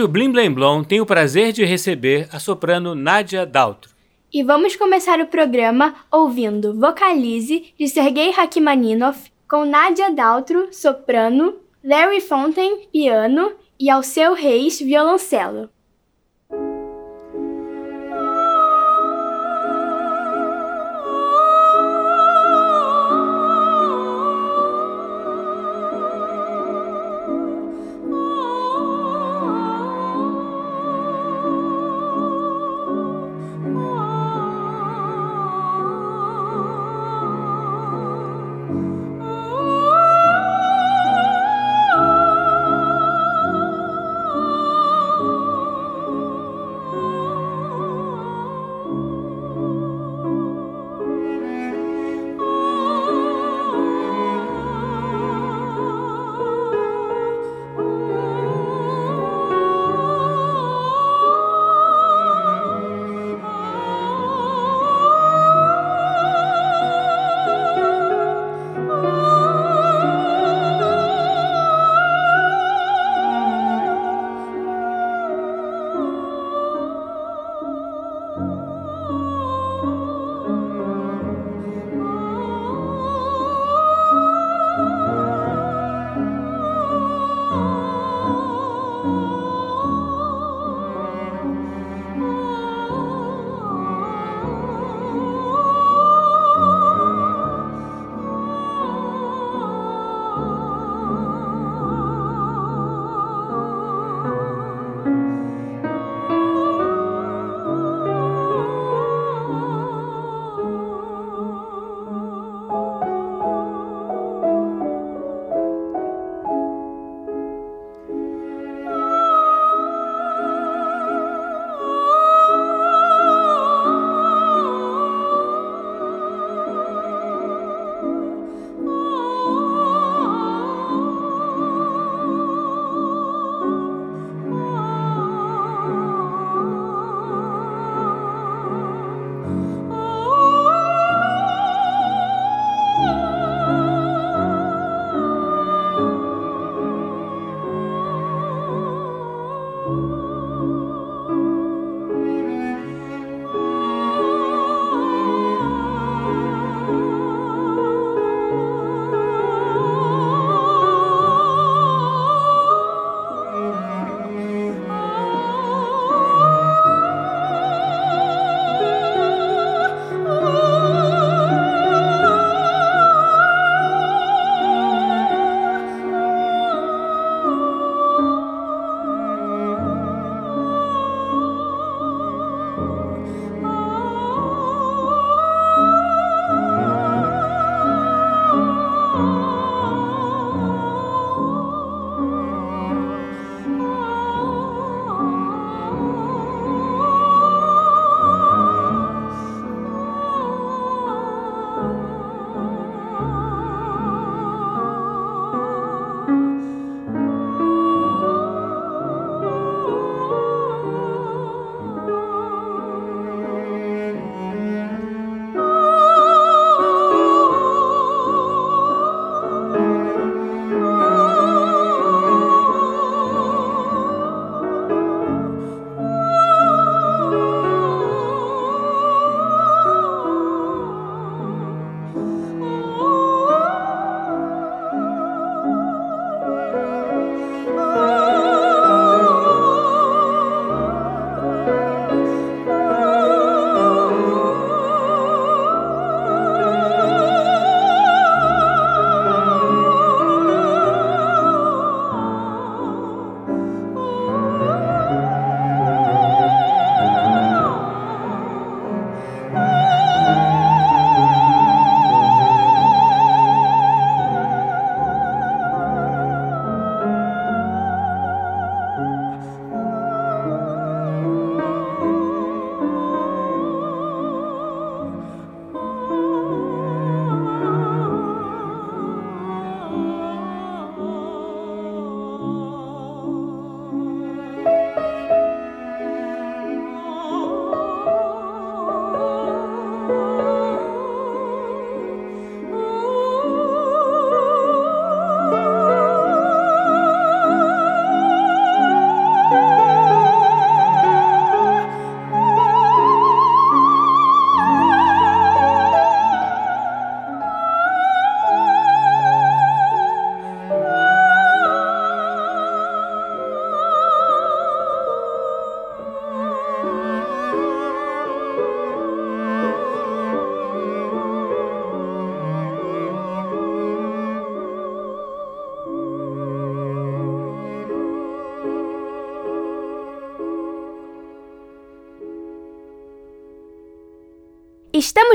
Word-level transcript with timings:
Hoje 0.00 0.06
o 0.06 0.08
Blim 0.08 0.32
Blim 0.32 0.54
Blom 0.54 0.82
tem 0.82 0.98
o 0.98 1.04
prazer 1.04 1.52
de 1.52 1.62
receber 1.62 2.26
a 2.32 2.40
soprano 2.40 2.94
Nadia 2.94 3.44
Daltro. 3.44 3.90
E 4.32 4.42
vamos 4.42 4.74
começar 4.74 5.20
o 5.20 5.26
programa 5.26 5.94
ouvindo 6.10 6.72
Vocalize 6.72 7.74
de 7.78 7.86
Sergei 7.86 8.30
Rachmaninov 8.30 9.18
com 9.46 9.66
Nadia 9.66 10.10
Daltro, 10.10 10.68
soprano, 10.72 11.56
Larry 11.84 12.22
Fontaine, 12.22 12.88
piano 12.90 13.52
e 13.78 13.90
Alceu 13.90 14.32
Reis, 14.32 14.80
violoncelo. 14.80 15.68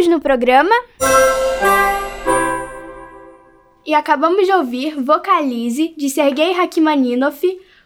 Estamos 0.06 0.08
no 0.08 0.22
programa. 0.22 0.76
E 3.84 3.96
acabamos 3.96 4.46
de 4.46 4.54
ouvir 4.54 5.02
Vocalize, 5.02 5.96
de 5.98 6.10
Sergei 6.10 6.52
Rachmaninoff, 6.52 7.42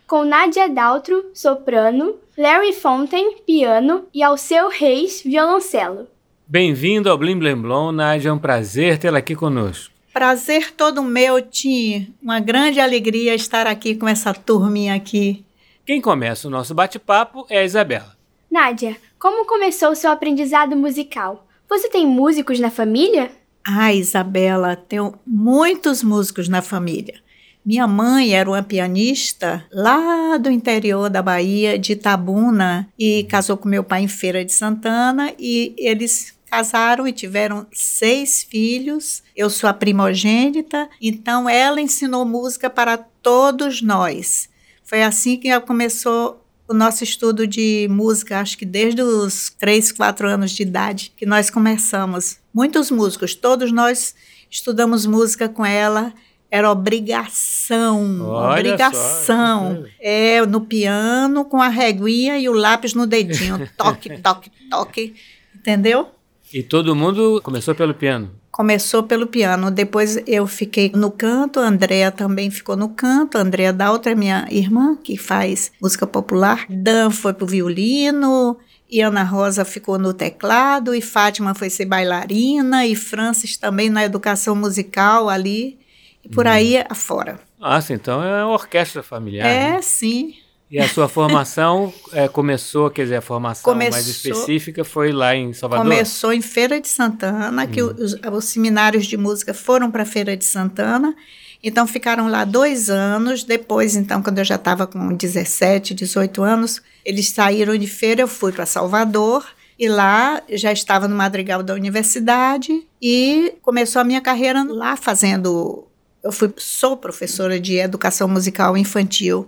com 0.05 0.25
Nadia 0.25 0.67
Daltro, 0.67 1.23
soprano, 1.33 2.15
Larry 2.37 2.73
Fontaine, 2.73 3.37
piano 3.47 4.05
e 4.13 4.21
Alceu 4.21 4.67
Reis, 4.67 5.21
violoncelo. 5.23 6.07
Bem-vindo 6.45 7.09
ao 7.09 7.17
Blim 7.17 7.39
Blim 7.39 7.61
Blom, 7.61 7.93
Nádia. 7.93 8.29
É 8.29 8.33
um 8.33 8.39
prazer 8.39 8.97
tê-la 8.97 9.19
aqui 9.19 9.33
conosco. 9.33 9.93
Prazer 10.11 10.73
todo 10.73 11.01
meu, 11.01 11.41
Tim. 11.41 12.13
Uma 12.21 12.41
grande 12.41 12.81
alegria 12.81 13.33
estar 13.33 13.65
aqui 13.65 13.95
com 13.95 14.07
essa 14.07 14.33
turminha 14.33 14.93
aqui. 14.93 15.45
Quem 15.85 16.01
começa 16.01 16.49
o 16.49 16.51
nosso 16.51 16.73
bate-papo 16.73 17.45
é 17.49 17.59
a 17.59 17.63
Isabela. 17.63 18.17
Nádia, 18.51 18.97
como 19.17 19.45
começou 19.45 19.95
seu 19.95 20.11
aprendizado 20.11 20.75
musical? 20.75 21.45
Você 21.69 21.87
tem 21.87 22.07
músicos 22.07 22.59
na 22.59 22.71
família? 22.71 23.31
Ah, 23.63 23.93
Isabela, 23.93 24.75
tenho 24.75 25.13
muitos 25.25 26.01
músicos 26.01 26.49
na 26.49 26.63
família. 26.63 27.21
Minha 27.63 27.85
mãe 27.87 28.33
era 28.33 28.49
uma 28.49 28.63
pianista 28.63 29.63
lá 29.71 30.37
do 30.37 30.49
interior 30.49 31.11
da 31.11 31.21
Bahia, 31.21 31.77
de 31.77 31.93
Itabuna, 31.93 32.89
e 32.97 33.25
casou 33.25 33.55
com 33.55 33.69
meu 33.69 33.83
pai 33.83 34.01
em 34.01 34.07
Feira 34.07 34.43
de 34.43 34.51
Santana, 34.51 35.31
e 35.37 35.75
eles 35.77 36.33
casaram 36.49 37.07
e 37.07 37.13
tiveram 37.13 37.67
seis 37.71 38.41
filhos. 38.41 39.21
Eu 39.35 39.47
sou 39.51 39.69
a 39.69 39.73
primogênita, 39.73 40.89
então 40.99 41.47
ela 41.47 41.79
ensinou 41.79 42.25
música 42.25 42.67
para 42.67 42.97
todos 42.97 43.83
nós. 43.83 44.49
Foi 44.83 45.03
assim 45.03 45.37
que 45.37 45.59
começou 45.59 46.38
o 46.69 46.73
nosso 46.73 47.03
estudo 47.03 47.47
de 47.47 47.87
música, 47.89 48.39
acho 48.39 48.55
que 48.55 48.65
desde 48.65 49.01
os 49.01 49.49
três, 49.57 49.91
quatro 49.91 50.29
anos 50.29 50.51
de 50.51 50.61
idade 50.61 51.11
que 51.17 51.25
nós 51.25 51.49
começamos. 51.49 52.37
Muitos 52.53 52.91
músicos, 52.91 53.33
todos 53.33 53.71
nós 53.71 54.13
estudamos 54.51 55.07
música 55.07 55.49
com 55.49 55.65
ela. 55.65 56.13
Era 56.51 56.71
obrigação, 56.71 58.21
Olha 58.21 58.59
obrigação. 58.59 59.83
só. 59.83 59.89
É, 59.99 60.45
no 60.45 60.61
piano, 60.61 61.43
com 61.43 61.59
a 61.59 61.67
reguinha 61.67 62.37
e 62.37 62.47
o 62.47 62.53
lápis 62.53 62.93
no 62.93 63.07
dedinho. 63.07 63.67
Toque, 63.75 64.19
toque, 64.19 64.51
toque. 64.69 65.15
Entendeu? 65.55 66.09
E 66.53 66.61
todo 66.61 66.95
mundo 66.95 67.41
começou 67.43 67.73
pelo 67.73 67.93
piano. 67.95 68.31
Começou 68.59 69.03
pelo 69.03 69.25
piano, 69.25 69.71
depois 69.71 70.21
eu 70.27 70.45
fiquei 70.45 70.91
no 70.93 71.09
canto, 71.09 71.61
a 71.61 71.63
Andrea 71.63 72.11
também 72.11 72.51
ficou 72.51 72.75
no 72.75 72.89
canto, 72.89 73.37
a 73.37 73.41
Andrea 73.41 73.71
Daltra 73.71 74.11
é 74.11 74.15
minha 74.15 74.45
irmã, 74.51 74.97
que 75.01 75.15
faz 75.15 75.71
música 75.81 76.05
popular. 76.05 76.65
Dan 76.67 77.09
foi 77.09 77.33
pro 77.33 77.45
violino, 77.47 78.57
e 78.89 78.99
Ana 78.99 79.23
Rosa 79.23 79.63
ficou 79.63 79.97
no 79.97 80.13
teclado, 80.13 80.93
e 80.93 80.99
Fátima 80.99 81.55
foi 81.55 81.69
ser 81.69 81.85
bailarina, 81.85 82.85
e 82.85 82.97
Francis 82.97 83.55
também 83.55 83.89
na 83.89 84.03
educação 84.03 84.57
musical 84.57 85.29
ali, 85.29 85.79
e 86.21 86.27
por 86.27 86.45
aí 86.45 86.83
afora. 86.89 87.39
Nossa, 87.57 87.93
então 87.93 88.21
é 88.21 88.43
uma 88.43 88.55
orquestra 88.55 89.01
familiar. 89.01 89.47
né? 89.47 89.77
É, 89.77 89.81
sim. 89.81 90.33
E 90.71 90.79
a 90.79 90.87
sua 90.87 91.07
formação 91.07 91.91
é, 92.13 92.27
começou, 92.29 92.89
quer 92.91 93.03
dizer, 93.03 93.15
a 93.15 93.21
formação 93.21 93.73
mais 93.73 93.89
Começou- 93.95 94.31
específica 94.31 94.83
foi 94.83 95.11
lá 95.11 95.35
em 95.35 95.51
Salvador? 95.53 95.83
Começou 95.83 96.31
em 96.31 96.41
Feira 96.41 96.79
de 96.79 96.87
Santana, 96.87 97.65
que 97.65 97.81
os, 97.81 98.15
os 98.31 98.45
seminários 98.45 99.05
de 99.07 99.17
música 99.17 99.53
foram 99.53 99.89
para 99.89 100.05
Feira 100.05 100.37
de 100.37 100.45
Santana. 100.45 101.15
Então 101.63 101.85
ficaram 101.87 102.29
lá 102.29 102.45
dois 102.45 102.89
anos. 102.89 103.43
Depois, 103.43 103.95
então, 103.95 104.21
quando 104.21 104.37
eu 104.37 104.45
já 104.45 104.55
estava 104.55 104.85
com 104.87 105.13
17, 105.13 105.93
18 105.93 106.41
anos, 106.43 106.81
eles 107.03 107.29
saíram 107.29 107.77
de 107.77 107.87
feira, 107.87 108.21
eu 108.21 108.27
fui 108.27 108.51
para 108.51 108.65
Salvador. 108.65 109.45
E 109.77 109.87
lá 109.87 110.41
já 110.49 110.71
estava 110.73 111.07
no 111.07 111.15
madrigal 111.15 111.63
da 111.63 111.73
universidade 111.73 112.85
e 113.01 113.53
começou 113.61 114.01
a 114.01 114.03
minha 114.03 114.19
carreira 114.19 114.61
lá 114.67 114.97
fazendo. 114.97 115.87
Eu 116.21 116.33
fui, 116.33 116.53
sou 116.57 116.97
professora 116.97 117.57
de 117.59 117.77
educação 117.77 118.27
musical 118.27 118.75
infantil. 118.75 119.47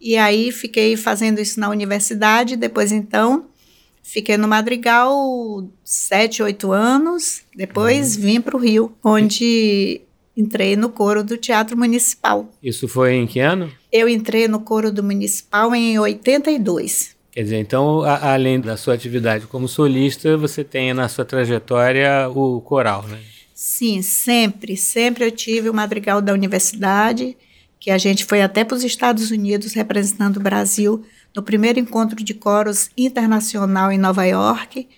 E 0.00 0.16
aí 0.16 0.52
fiquei 0.52 0.96
fazendo 0.96 1.40
isso 1.40 1.58
na 1.60 1.68
universidade. 1.70 2.56
Depois, 2.56 2.92
então, 2.92 3.46
Fiquei 4.06 4.36
no 4.36 4.46
Madrigal 4.46 5.66
sete, 5.82 6.42
oito 6.42 6.72
anos. 6.72 7.40
Depois 7.56 8.14
vim 8.14 8.38
para 8.38 8.54
o 8.54 8.60
Rio, 8.60 8.92
onde 9.02 10.02
entrei 10.36 10.76
no 10.76 10.90
coro 10.90 11.24
do 11.24 11.38
Teatro 11.38 11.74
Municipal. 11.74 12.52
Isso 12.62 12.86
foi 12.86 13.14
em 13.14 13.26
que 13.26 13.40
ano? 13.40 13.72
Eu 13.90 14.06
entrei 14.06 14.46
no 14.46 14.60
coro 14.60 14.92
do 14.92 15.02
Municipal 15.02 15.74
em 15.74 15.98
82. 15.98 17.16
Quer 17.32 17.44
dizer, 17.44 17.56
então, 17.58 18.02
a- 18.02 18.34
além 18.34 18.60
da 18.60 18.76
sua 18.76 18.92
atividade 18.92 19.46
como 19.46 19.66
solista, 19.66 20.36
você 20.36 20.62
tem 20.62 20.92
na 20.92 21.08
sua 21.08 21.24
trajetória 21.24 22.28
o 22.28 22.60
coral, 22.60 23.04
né? 23.08 23.18
Sim, 23.54 24.02
sempre, 24.02 24.76
sempre 24.76 25.24
eu 25.24 25.30
tive 25.30 25.70
o 25.70 25.74
Madrigal 25.74 26.20
da 26.20 26.32
Universidade, 26.34 27.36
que 27.84 27.90
a 27.90 27.98
gente 27.98 28.24
foi 28.24 28.40
até 28.40 28.64
para 28.64 28.74
os 28.78 28.82
Estados 28.82 29.30
Unidos 29.30 29.74
representando 29.74 30.38
o 30.38 30.40
Brasil 30.40 31.04
no 31.36 31.42
primeiro 31.42 31.78
encontro 31.78 32.16
de 32.24 32.32
coros 32.32 32.88
internacional 32.96 33.92
em 33.92 33.98
Nova 33.98 34.24
York. 34.24 34.88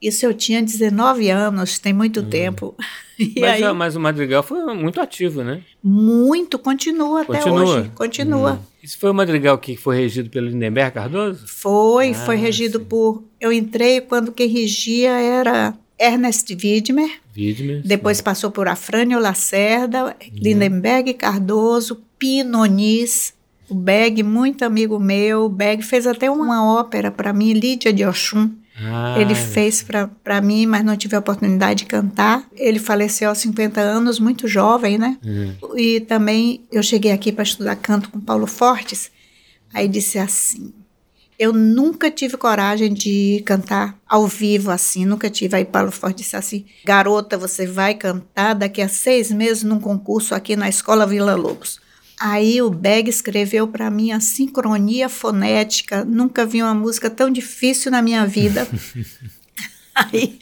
Isso 0.00 0.24
eu 0.24 0.32
tinha 0.32 0.62
19 0.62 1.28
anos, 1.30 1.80
tem 1.80 1.92
muito 1.92 2.22
tempo. 2.22 2.76
E 3.20 3.40
Mas, 3.40 3.50
aí, 3.54 3.64
a- 3.64 3.74
mas 3.74 3.96
o 3.96 4.00
Madrigal 4.00 4.44
foi 4.44 4.62
muito 4.76 5.00
ativo, 5.00 5.42
né? 5.42 5.60
muito, 5.82 6.56
continua 6.56 7.22
até 7.22 7.38
Continua? 7.40 7.64
hoje. 7.80 7.90
Continua. 7.92 8.52
Hum. 8.52 8.58
Isso 8.80 8.96
foi 8.96 9.10
o 9.10 9.14
Madrigal 9.14 9.58
que 9.58 9.76
foi 9.76 9.96
regido 9.96 10.30
pelo 10.30 10.46
Lindenberg 10.46 10.94
Cardoso? 10.94 11.44
Foi, 11.48 12.10
Ah, 12.10 12.14
foi 12.14 12.36
regido 12.36 12.78
sim. 12.78 12.84
por. 12.84 13.24
Eu 13.40 13.52
entrei 13.52 14.00
quando 14.00 14.30
quem 14.30 14.46
regia 14.46 15.10
era 15.10 15.74
Ernest 15.98 16.54
Widmer, 16.54 17.10
Widmer. 17.36 17.82
depois 17.84 18.20
passou 18.20 18.52
por 18.52 18.68
Afrânio 18.68 19.18
Lacerda, 19.18 20.04
Uhum. 20.04 20.14
Lindenberg 20.34 21.12
Cardoso, 21.14 22.00
Pinonis, 22.18 23.34
o 23.68 23.74
Beg, 23.74 24.22
muito 24.22 24.64
amigo 24.64 24.98
meu. 24.98 25.44
O 25.44 25.48
Beg 25.48 25.82
fez 25.82 26.06
até 26.06 26.30
uma 26.30 26.64
ópera 26.64 27.10
para 27.10 27.32
mim, 27.32 27.52
Lídia 27.52 27.92
de 27.92 28.04
Oxum. 28.04 28.50
Ah, 28.80 29.16
Ele 29.18 29.34
fez 29.34 29.84
para 30.22 30.40
mim, 30.40 30.64
mas 30.64 30.84
não 30.84 30.96
tive 30.96 31.16
a 31.16 31.18
oportunidade 31.18 31.80
de 31.80 31.86
cantar. 31.86 32.46
Ele 32.54 32.78
faleceu 32.78 33.28
aos 33.28 33.38
50 33.38 33.80
anos, 33.80 34.20
muito 34.20 34.46
jovem, 34.46 34.96
né? 34.96 35.18
Uhum. 35.24 35.76
E 35.76 36.00
também 36.00 36.62
eu 36.70 36.82
cheguei 36.82 37.10
aqui 37.10 37.32
para 37.32 37.42
estudar 37.42 37.74
canto 37.76 38.08
com 38.08 38.20
Paulo 38.20 38.46
Fortes. 38.46 39.10
Aí 39.74 39.88
disse 39.88 40.18
assim: 40.18 40.72
Eu 41.38 41.52
nunca 41.52 42.08
tive 42.10 42.36
coragem 42.36 42.94
de 42.94 43.42
cantar 43.44 43.98
ao 44.08 44.28
vivo 44.28 44.70
assim, 44.70 45.04
nunca 45.04 45.28
tive. 45.28 45.56
Aí 45.56 45.64
Paulo 45.64 45.90
Fortes 45.90 46.24
disse 46.24 46.36
assim: 46.36 46.64
Garota, 46.84 47.36
você 47.36 47.66
vai 47.66 47.94
cantar 47.94 48.54
daqui 48.54 48.80
a 48.80 48.88
seis 48.88 49.32
meses 49.32 49.64
num 49.64 49.80
concurso 49.80 50.36
aqui 50.36 50.54
na 50.54 50.68
Escola 50.68 51.04
Vila 51.04 51.34
Lobos. 51.34 51.80
Aí 52.20 52.60
o 52.60 52.70
Beg 52.70 53.08
escreveu 53.08 53.68
para 53.68 53.90
mim 53.90 54.12
a 54.12 54.20
sincronia 54.20 55.08
fonética. 55.08 56.04
Nunca 56.04 56.44
vi 56.44 56.62
uma 56.62 56.74
música 56.74 57.08
tão 57.08 57.30
difícil 57.30 57.90
na 57.90 58.02
minha 58.02 58.26
vida. 58.26 58.66
Aí 59.94 60.38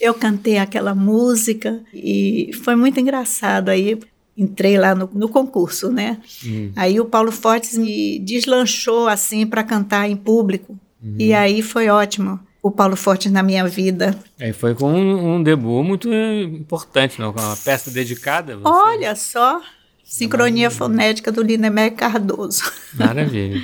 eu 0.00 0.14
cantei 0.14 0.58
aquela 0.58 0.94
música 0.94 1.80
e 1.92 2.50
foi 2.64 2.74
muito 2.74 2.98
engraçado. 2.98 3.68
Aí 3.68 3.98
entrei 4.36 4.78
lá 4.78 4.94
no, 4.94 5.10
no 5.12 5.28
concurso, 5.28 5.90
né? 5.90 6.18
Hum. 6.44 6.72
Aí 6.74 6.98
o 6.98 7.04
Paulo 7.04 7.30
Fortes 7.30 7.76
me 7.76 8.18
deslanchou 8.18 9.08
assim 9.08 9.46
para 9.46 9.62
cantar 9.62 10.08
em 10.08 10.16
público. 10.16 10.78
E 11.18 11.32
aí 11.32 11.62
foi 11.62 11.88
ótimo 11.88 12.38
o 12.62 12.70
Paulo 12.70 12.94
Fortes 12.94 13.32
na 13.32 13.42
minha 13.42 13.66
vida. 13.66 14.18
Aí 14.38 14.52
foi 14.52 14.74
com 14.74 14.92
um, 14.92 15.36
um 15.36 15.42
debut 15.42 15.84
muito 15.84 16.12
importante, 16.12 17.18
não? 17.18 17.32
Com 17.32 17.40
uma 17.40 17.56
peça 17.56 17.90
dedicada. 17.90 18.56
você. 18.56 18.68
Olha 18.68 19.16
só, 19.16 19.62
sincronia 20.10 20.70
fonética 20.70 21.30
do 21.30 21.40
Linemé 21.40 21.90
Cardoso. 21.90 22.64
Maravilha. 22.94 23.62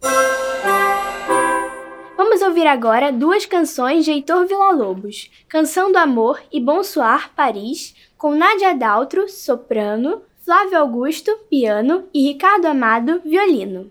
Vamos 2.16 2.40
ouvir 2.40 2.66
agora 2.66 3.12
duas 3.12 3.44
canções 3.44 4.06
de 4.06 4.10
Heitor 4.10 4.46
Villa-Lobos: 4.46 5.30
Canção 5.46 5.92
do 5.92 5.98
Amor 5.98 6.40
e 6.50 6.58
Bonsoir 6.58 7.30
Paris, 7.36 7.94
com 8.16 8.34
Nádia 8.34 8.74
Daltro, 8.74 9.28
soprano, 9.28 10.22
Flávio 10.42 10.78
Augusto, 10.78 11.30
piano 11.50 12.04
e 12.12 12.28
Ricardo 12.28 12.66
Amado, 12.66 13.22
violino. 13.24 13.88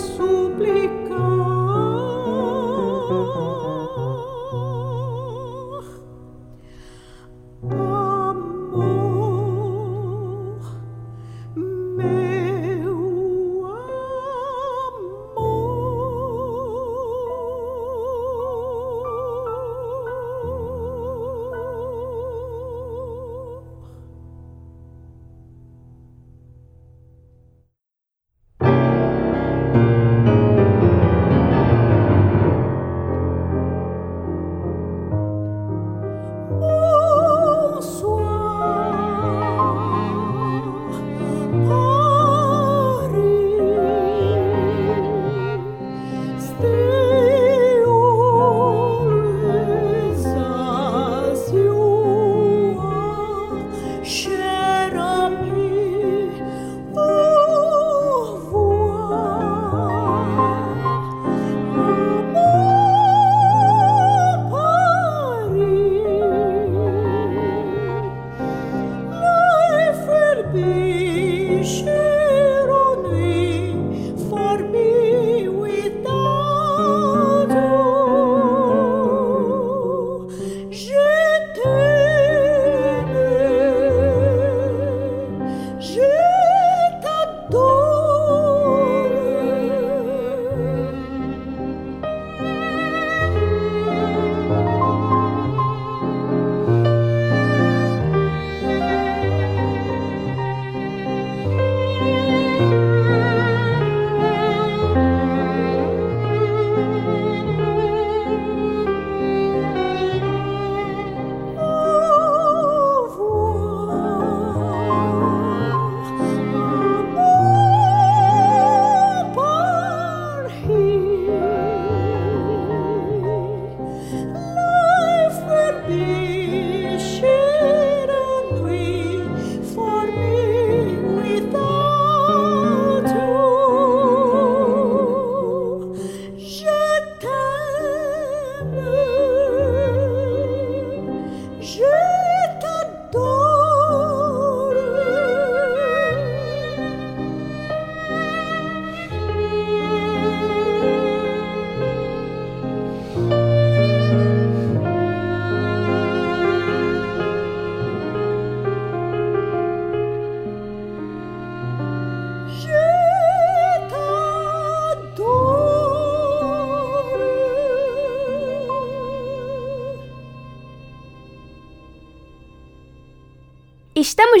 sua. 0.00 0.39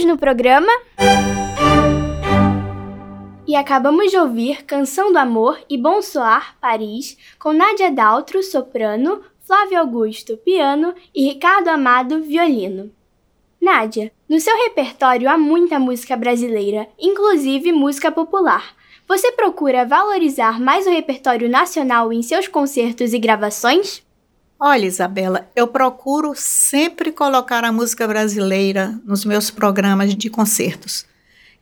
No 0.06 0.16
programa. 0.16 0.72
E 3.46 3.54
acabamos 3.54 4.10
de 4.10 4.16
ouvir 4.16 4.64
Canção 4.64 5.12
do 5.12 5.18
Amor 5.18 5.60
e 5.68 5.76
Bonsoir, 5.76 6.56
Paris, 6.58 7.18
com 7.38 7.52
Nádia 7.52 7.90
Daltro, 7.90 8.42
soprano, 8.42 9.22
Flávio 9.40 9.78
Augusto, 9.78 10.38
piano 10.38 10.94
e 11.14 11.24
Ricardo 11.24 11.68
Amado, 11.68 12.22
violino. 12.22 12.90
Nádia, 13.60 14.10
no 14.28 14.40
seu 14.40 14.56
repertório 14.56 15.28
há 15.28 15.36
muita 15.36 15.78
música 15.78 16.16
brasileira, 16.16 16.88
inclusive 16.98 17.70
música 17.70 18.10
popular. 18.10 18.74
Você 19.06 19.32
procura 19.32 19.84
valorizar 19.84 20.58
mais 20.58 20.86
o 20.86 20.90
repertório 20.90 21.48
nacional 21.48 22.12
em 22.12 22.22
seus 22.22 22.48
concertos 22.48 23.12
e 23.12 23.18
gravações? 23.18 24.02
Olha, 24.62 24.84
Isabela, 24.84 25.48
eu 25.56 25.66
procuro 25.66 26.34
sempre 26.36 27.12
colocar 27.12 27.64
a 27.64 27.72
música 27.72 28.06
brasileira 28.06 29.00
nos 29.06 29.24
meus 29.24 29.50
programas 29.50 30.14
de 30.14 30.28
concertos. 30.28 31.06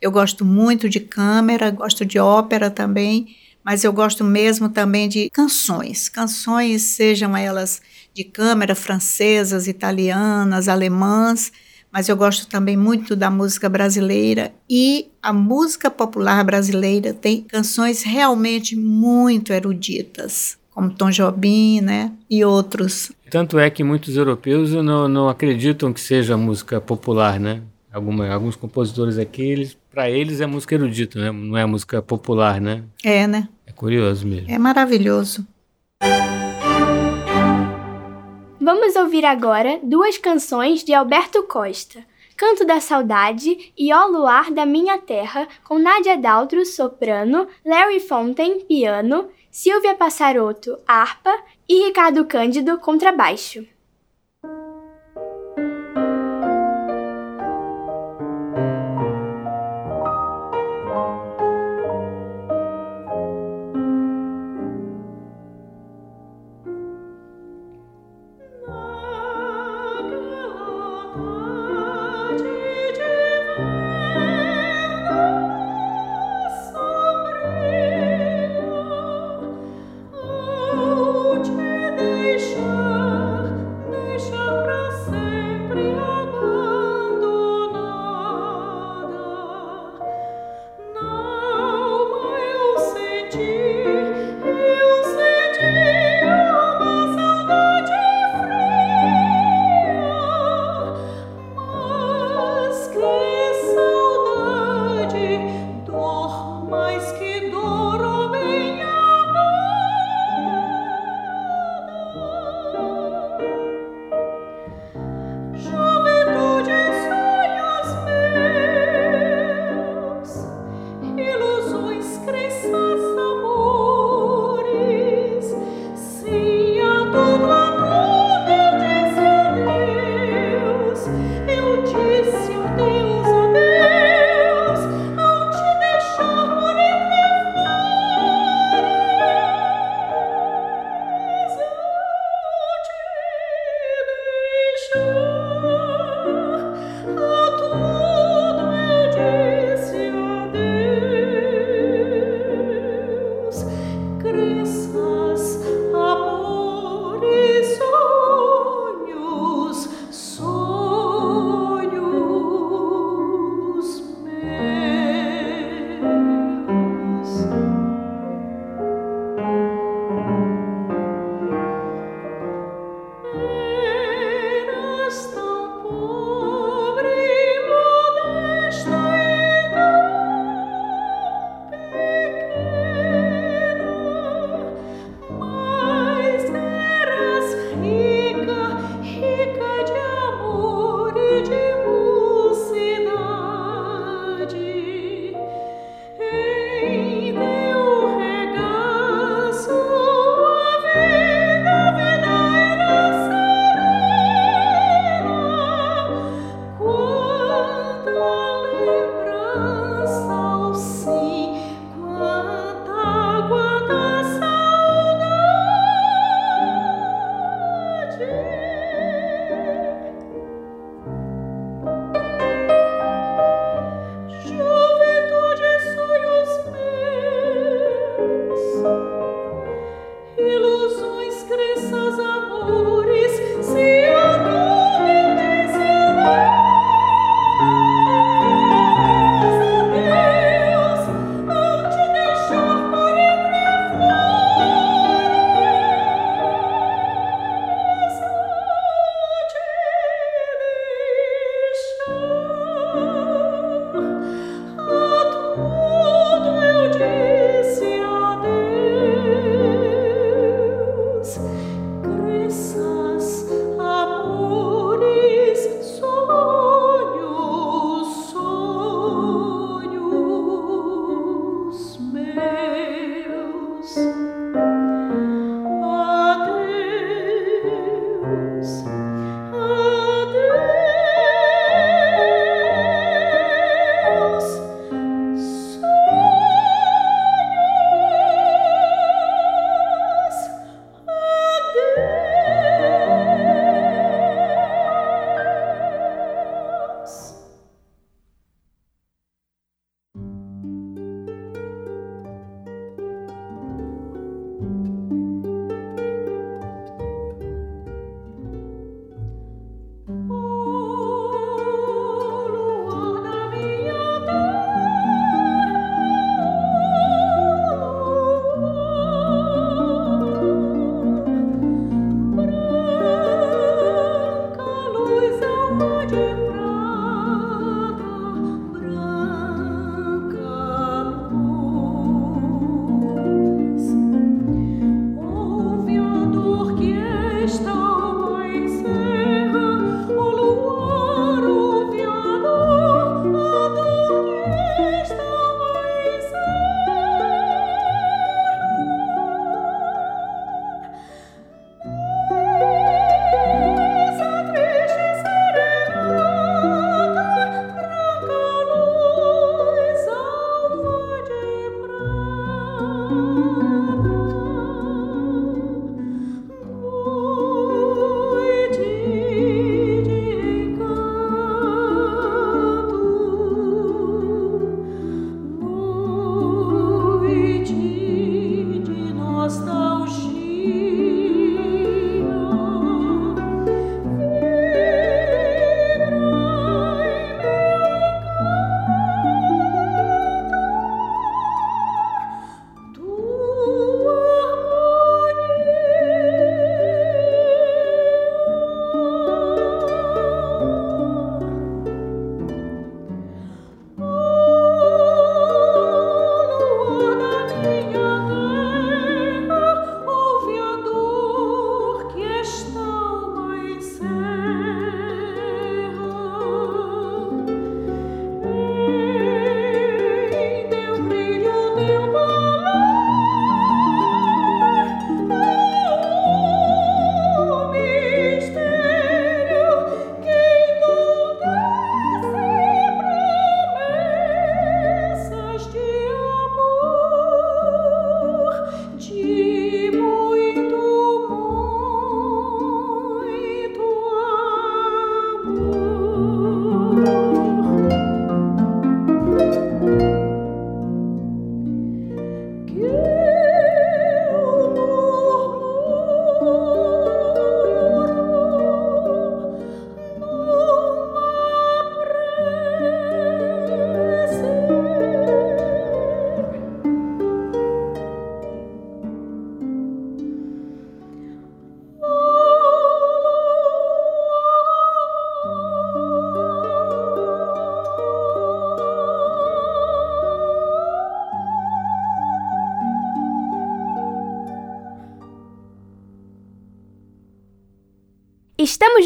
Eu 0.03 0.11
gosto 0.11 0.45
muito 0.45 0.89
de 0.89 0.99
câmera, 0.99 1.71
gosto 1.71 2.05
de 2.05 2.19
ópera 2.19 2.69
também, 2.73 3.37
mas 3.65 3.85
eu 3.85 3.93
gosto 3.93 4.25
mesmo 4.25 4.69
também 4.69 5.09
de 5.09 5.31
canções. 5.31 6.09
Canções, 6.09 6.83
sejam 6.83 7.37
elas 7.37 7.81
de 8.13 8.25
câmera 8.25 8.75
francesas, 8.75 9.69
italianas, 9.69 10.67
alemãs, 10.67 11.53
mas 11.93 12.09
eu 12.09 12.17
gosto 12.17 12.49
também 12.49 12.77
muito 12.77 13.15
da 13.15 13.31
música 13.31 13.69
brasileira 13.69 14.53
e 14.69 15.09
a 15.23 15.33
música 15.33 15.89
popular 15.89 16.43
brasileira 16.43 17.15
tem 17.15 17.43
canções 17.43 18.03
realmente 18.03 18.75
muito 18.75 19.53
eruditas, 19.53 20.58
como 20.79 20.91
Tom 20.91 21.11
Jobim, 21.11 21.81
né, 21.81 22.13
e 22.31 22.45
outros. 22.45 23.11
Tanto 23.29 23.59
é 23.59 23.69
que 23.69 23.83
muitos 23.83 24.17
europeus 24.17 24.73
não, 24.73 25.09
não 25.09 25.29
acreditam 25.29 25.93
que 25.93 26.01
seja 26.01 26.37
música 26.37 26.81
popular, 26.81 27.41
né? 27.41 27.63
Alguma, 27.93 28.29
alguns 28.29 28.55
compositores 28.55 29.19
aqui, 29.19 29.43
eles, 29.43 29.77
para 29.91 30.09
eles 30.09 30.41
é 30.41 30.47
música 30.47 30.77
erudita, 30.77 31.19
né? 31.19 31.33
não 31.33 31.59
é 31.59 31.67
música 31.67 32.01
popular, 32.01 32.61
né? 32.61 32.85
É, 33.03 33.27
né? 33.27 33.49
É 33.67 33.73
curioso 33.73 34.25
mesmo. 34.25 34.49
É 34.49 34.57
maravilhoso. 34.57 35.45
Vamos 38.61 38.95
ouvir 38.95 39.25
agora 39.25 39.81
duas 39.83 40.17
canções 40.17 40.85
de 40.85 40.95
Alberto 40.95 41.43
Costa. 41.43 42.05
Canto 42.37 42.65
da 42.65 42.81
Saudade 42.81 43.73
e 43.77 43.93
Ó 43.93 44.07
Luar 44.07 44.53
da 44.53 44.65
Minha 44.65 44.97
Terra, 44.99 45.49
com 45.65 45.77
Nádia 45.77 46.17
Daltro, 46.17 46.65
soprano, 46.65 47.49
Larry 47.67 47.99
Fontaine, 47.99 48.63
piano, 48.63 49.29
Silvia 49.51 49.95
Passaroto, 49.95 50.79
harpa 50.87 51.35
e 51.69 51.87
Ricardo 51.87 52.25
Cândido, 52.27 52.79
contrabaixo. 52.79 53.67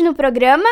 Estamos 0.02 0.04
no 0.04 0.14
programa. 0.14 0.68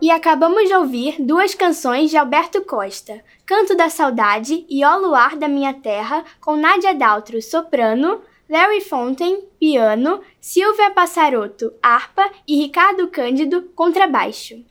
E 0.00 0.10
acabamos 0.10 0.68
de 0.68 0.74
ouvir 0.74 1.16
duas 1.18 1.54
canções 1.54 2.10
de 2.10 2.16
Alberto 2.16 2.62
Costa, 2.62 3.22
Canto 3.46 3.74
da 3.74 3.88
Saudade 3.88 4.66
e 4.68 4.84
Ó 4.84 4.96
Luar 4.96 5.36
da 5.36 5.48
Minha 5.48 5.72
Terra, 5.72 6.24
com 6.40 6.56
Nádia 6.56 6.94
Daltro, 6.94 7.40
soprano, 7.40 8.20
Larry 8.48 8.82
Fontaine, 8.82 9.38
piano, 9.58 10.20
Silvia 10.40 10.90
Passarotto, 10.90 11.72
harpa 11.82 12.28
e 12.46 12.56
Ricardo 12.56 13.08
Cândido, 13.08 13.70
contrabaixo. 13.74 14.62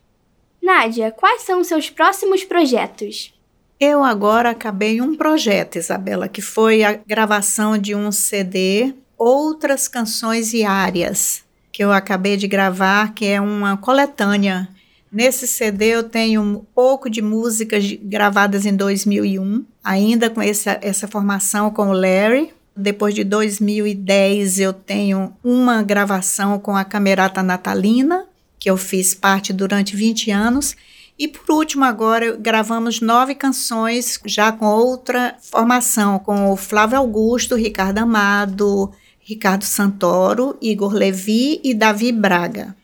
Nádia, 0.62 1.10
quais 1.10 1.42
são 1.42 1.64
seus 1.64 1.90
próximos 1.90 2.44
projetos? 2.44 3.34
Eu 3.80 4.04
agora 4.04 4.50
acabei 4.50 5.00
um 5.00 5.16
projeto, 5.16 5.76
Isabela, 5.76 6.28
que 6.28 6.40
foi 6.40 6.84
a 6.84 6.92
gravação 6.92 7.76
de 7.76 7.94
um 7.94 8.12
CD, 8.12 8.94
Outras 9.18 9.88
Canções 9.88 10.52
e 10.52 10.64
Áreas, 10.64 11.44
que 11.72 11.82
eu 11.82 11.90
acabei 11.90 12.36
de 12.36 12.46
gravar, 12.46 13.14
que 13.14 13.24
é 13.24 13.40
uma 13.40 13.76
coletânea 13.76 14.68
Nesse 15.12 15.46
CD 15.46 15.88
eu 15.88 16.04
tenho 16.04 16.40
um 16.40 16.64
pouco 16.74 17.10
de 17.10 17.20
músicas 17.20 17.84
gravadas 18.00 18.64
em 18.64 18.74
2001, 18.74 19.62
ainda 19.84 20.30
com 20.30 20.40
essa, 20.40 20.78
essa 20.80 21.06
formação 21.06 21.70
com 21.70 21.90
o 21.90 21.92
Larry. 21.92 22.50
Depois 22.74 23.14
de 23.14 23.22
2010 23.22 24.58
eu 24.58 24.72
tenho 24.72 25.36
uma 25.44 25.82
gravação 25.82 26.58
com 26.58 26.74
a 26.74 26.82
Camerata 26.82 27.42
Natalina, 27.42 28.24
que 28.58 28.70
eu 28.70 28.78
fiz 28.78 29.12
parte 29.12 29.52
durante 29.52 29.94
20 29.94 30.30
anos. 30.30 30.74
E 31.18 31.28
por 31.28 31.56
último, 31.56 31.84
agora 31.84 32.34
gravamos 32.34 33.02
nove 33.02 33.34
canções 33.34 34.18
já 34.24 34.50
com 34.50 34.64
outra 34.64 35.36
formação, 35.42 36.18
com 36.18 36.50
o 36.50 36.56
Flávio 36.56 36.96
Augusto, 36.96 37.54
Ricardo 37.54 37.98
Amado, 37.98 38.90
Ricardo 39.22 39.64
Santoro, 39.64 40.56
Igor 40.60 40.92
Levi 40.92 41.60
e 41.62 41.72
Davi 41.72 42.10
Braga. 42.10 42.74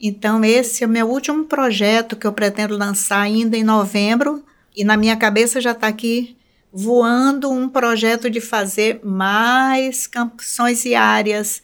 Então, 0.00 0.44
esse 0.44 0.84
é 0.84 0.86
o 0.86 0.90
meu 0.90 1.08
último 1.08 1.44
projeto 1.44 2.14
que 2.14 2.26
eu 2.26 2.32
pretendo 2.32 2.76
lançar 2.76 3.20
ainda 3.20 3.56
em 3.56 3.64
novembro. 3.64 4.44
E 4.76 4.84
na 4.84 4.96
minha 4.96 5.16
cabeça 5.16 5.60
já 5.60 5.72
está 5.72 5.88
aqui 5.88 6.36
voando 6.72 7.50
um 7.50 7.68
projeto 7.68 8.30
de 8.30 8.40
fazer 8.40 9.00
mais 9.02 10.06
canções 10.06 10.84
e 10.84 10.94
áreas 10.94 11.62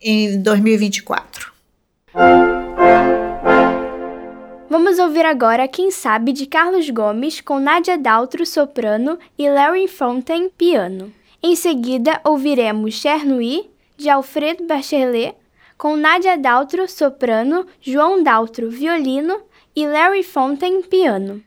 em 0.00 0.40
2024. 0.40 1.52
Vamos 4.70 4.98
ouvir 4.98 5.26
agora 5.26 5.68
Quem 5.68 5.90
Sabe 5.90 6.32
de 6.32 6.46
Carlos 6.46 6.88
Gomes 6.90 7.40
com 7.40 7.58
Nádia 7.58 7.98
Daltro, 7.98 8.46
soprano, 8.46 9.18
e 9.38 9.48
Larry 9.48 9.88
Fontaine, 9.88 10.50
piano. 10.56 11.12
Em 11.46 11.54
seguida, 11.54 12.22
ouviremos 12.24 12.94
Chernobyl, 12.94 13.70
de 13.98 14.08
Alfredo 14.08 14.66
Bachelet, 14.66 15.36
com 15.76 15.94
Nadia 15.94 16.38
Daltro, 16.38 16.88
soprano, 16.88 17.66
João 17.82 18.22
Daltro, 18.22 18.70
violino 18.70 19.42
e 19.76 19.86
Larry 19.86 20.22
Fontaine, 20.22 20.82
piano. 20.82 21.44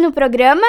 No 0.00 0.12
programa. 0.12 0.64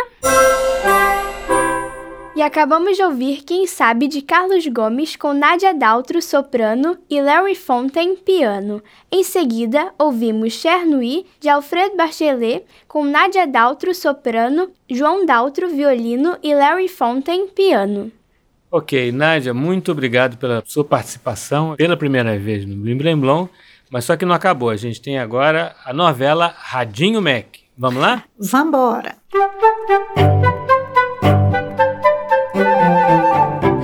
E 2.35 2.41
acabamos 2.41 2.97
de 2.97 3.03
ouvir 3.03 3.43
Quem 3.43 3.67
Sabe 3.67 4.07
de 4.07 4.23
Carlos 4.23 4.65
Gomes 4.65 5.15
com 5.15 5.33
Nádia 5.33 5.71
Daltro, 5.71 6.19
soprano, 6.19 6.97
e 7.07 7.21
Larry 7.21 7.53
Fontaine, 7.53 8.15
piano. 8.15 8.81
Em 9.11 9.23
seguida, 9.23 9.93
ouvimos 9.99 10.53
Chernoui, 10.53 11.27
de 11.39 11.47
Alfredo 11.47 11.95
Bachelet, 11.95 12.63
com 12.87 13.03
Nádia 13.05 13.45
Daltro, 13.45 13.93
soprano, 13.93 14.71
João 14.89 15.25
Daltro, 15.25 15.69
violino 15.69 16.37
e 16.41 16.55
Larry 16.55 16.87
Fontaine, 16.87 17.49
piano. 17.49 18.11
Ok, 18.71 19.11
Nádia, 19.11 19.53
muito 19.53 19.91
obrigado 19.91 20.37
pela 20.37 20.63
sua 20.65 20.83
participação 20.83 21.75
pela 21.75 21.95
primeira 21.95 22.37
vez 22.39 22.65
no 22.65 22.75
Blim 22.75 22.97
Blim 22.97 23.17
Blom, 23.17 23.47
mas 23.91 24.05
só 24.05 24.17
que 24.17 24.25
não 24.25 24.33
acabou. 24.33 24.69
A 24.69 24.77
gente 24.77 24.99
tem 24.99 25.19
agora 25.19 25.75
a 25.85 25.93
novela 25.93 26.53
Radinho 26.57 27.21
Mac. 27.21 27.68
Vamos 27.81 28.01
lá? 28.01 28.25
Vambora! 28.37 29.15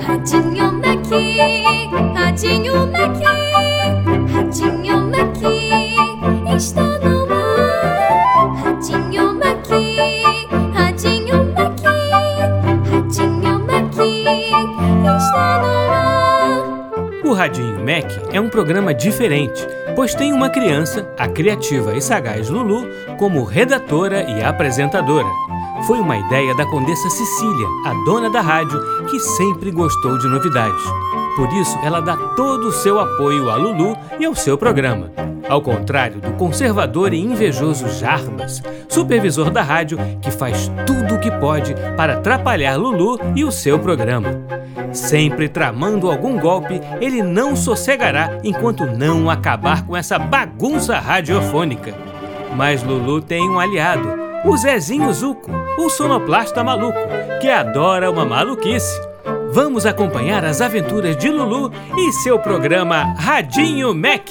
Radinho 0.06 0.70
Maqui, 0.72 1.38
Radinho 2.14 2.86
Maqui, 2.92 3.24
Radinho 4.34 4.98
Maqui, 5.08 6.54
está 6.54 6.82
no 6.98 7.24
ar. 7.32 8.54
Radinho 8.62 9.34
Maqui, 9.34 9.96
Radinho 10.74 11.54
Maqui, 11.54 11.96
Radinho 12.90 13.58
Maqui, 13.60 14.26
está 15.16 15.62
no 15.62 15.72
ar. 15.90 17.24
O 17.24 17.32
Radinho 17.32 17.80
Mac 17.80 18.12
é 18.30 18.38
um 18.38 18.50
programa 18.50 18.92
diferente, 18.92 19.66
pois 19.96 20.14
tem 20.14 20.34
uma 20.34 20.50
criança, 20.50 21.10
a 21.18 21.26
criativa 21.26 21.96
e 21.96 22.02
sagaz 22.02 22.50
Lulu, 22.50 22.86
como 23.18 23.44
redatora 23.44 24.22
e 24.30 24.42
apresentadora. 24.42 25.28
Foi 25.86 26.00
uma 26.00 26.16
ideia 26.16 26.54
da 26.54 26.66
Condessa 26.66 27.08
Cecília, 27.10 27.66
a 27.84 27.92
dona 28.04 28.30
da 28.30 28.40
rádio, 28.40 28.80
que 29.06 29.20
sempre 29.20 29.70
gostou 29.70 30.18
de 30.18 30.26
novidades. 30.26 30.82
Por 31.36 31.52
isso, 31.52 31.78
ela 31.84 32.00
dá 32.00 32.16
todo 32.34 32.68
o 32.68 32.72
seu 32.72 32.98
apoio 32.98 33.50
a 33.50 33.56
Lulu 33.56 33.96
e 34.18 34.24
ao 34.24 34.34
seu 34.34 34.56
programa. 34.56 35.12
Ao 35.48 35.60
contrário 35.60 36.20
do 36.20 36.32
conservador 36.32 37.12
e 37.12 37.20
invejoso 37.20 37.88
Jarbas, 37.88 38.62
supervisor 38.88 39.50
da 39.50 39.62
rádio, 39.62 39.98
que 40.20 40.30
faz 40.30 40.70
tudo 40.86 41.14
o 41.14 41.20
que 41.20 41.30
pode 41.30 41.74
para 41.96 42.14
atrapalhar 42.14 42.76
Lulu 42.76 43.18
e 43.36 43.44
o 43.44 43.52
seu 43.52 43.78
programa. 43.78 44.40
Sempre 44.92 45.48
tramando 45.48 46.10
algum 46.10 46.38
golpe, 46.38 46.80
ele 47.00 47.22
não 47.22 47.54
sossegará 47.54 48.38
enquanto 48.42 48.86
não 48.86 49.30
acabar 49.30 49.86
com 49.86 49.96
essa 49.96 50.18
bagunça 50.18 50.98
radiofônica. 50.98 52.15
Mas 52.54 52.82
Lulu 52.82 53.20
tem 53.20 53.48
um 53.48 53.58
aliado, 53.58 54.08
o 54.44 54.56
Zezinho 54.56 55.12
Zuco, 55.12 55.50
o 55.78 55.88
sonoplasta 55.90 56.62
maluco, 56.62 56.98
que 57.40 57.48
adora 57.48 58.10
uma 58.10 58.24
maluquice. 58.24 59.00
Vamos 59.50 59.86
acompanhar 59.86 60.44
as 60.44 60.60
aventuras 60.60 61.16
de 61.16 61.28
Lulu 61.30 61.72
e 61.96 62.12
seu 62.12 62.38
programa 62.38 63.14
Radinho 63.18 63.94
Mac. 63.94 64.30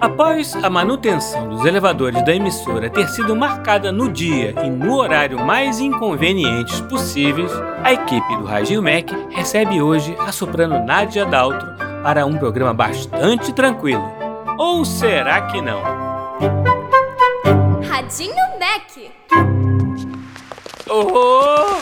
Após 0.00 0.54
a 0.62 0.70
manutenção 0.70 1.48
dos 1.48 1.64
elevadores 1.64 2.24
da 2.24 2.34
emissora 2.34 2.88
ter 2.88 3.08
sido 3.08 3.34
marcada 3.34 3.90
no 3.90 4.08
dia 4.08 4.54
e 4.64 4.70
no 4.70 4.96
horário 4.96 5.44
mais 5.44 5.80
inconvenientes 5.80 6.80
possíveis, 6.82 7.50
A 7.84 7.92
equipe 7.92 8.36
do 8.36 8.44
Radinho 8.44 8.82
Mac 8.82 9.10
recebe 9.30 9.82
hoje 9.82 10.16
a 10.18 10.32
soprano 10.32 10.86
Nádia 10.86 11.26
Daltro 11.26 11.83
para 12.04 12.26
um 12.26 12.36
programa 12.36 12.74
bastante 12.74 13.50
tranquilo. 13.50 14.04
Ou 14.58 14.84
será 14.84 15.50
que 15.50 15.62
não? 15.62 15.80
Radinho 17.82 18.34
Mac. 18.60 18.90
Oh! 20.86 21.80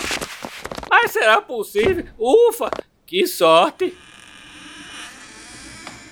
Mas 0.88 1.10
será 1.10 1.42
possível? 1.42 2.04
Ufa! 2.16 2.70
Que 3.04 3.26
sorte! 3.26 3.98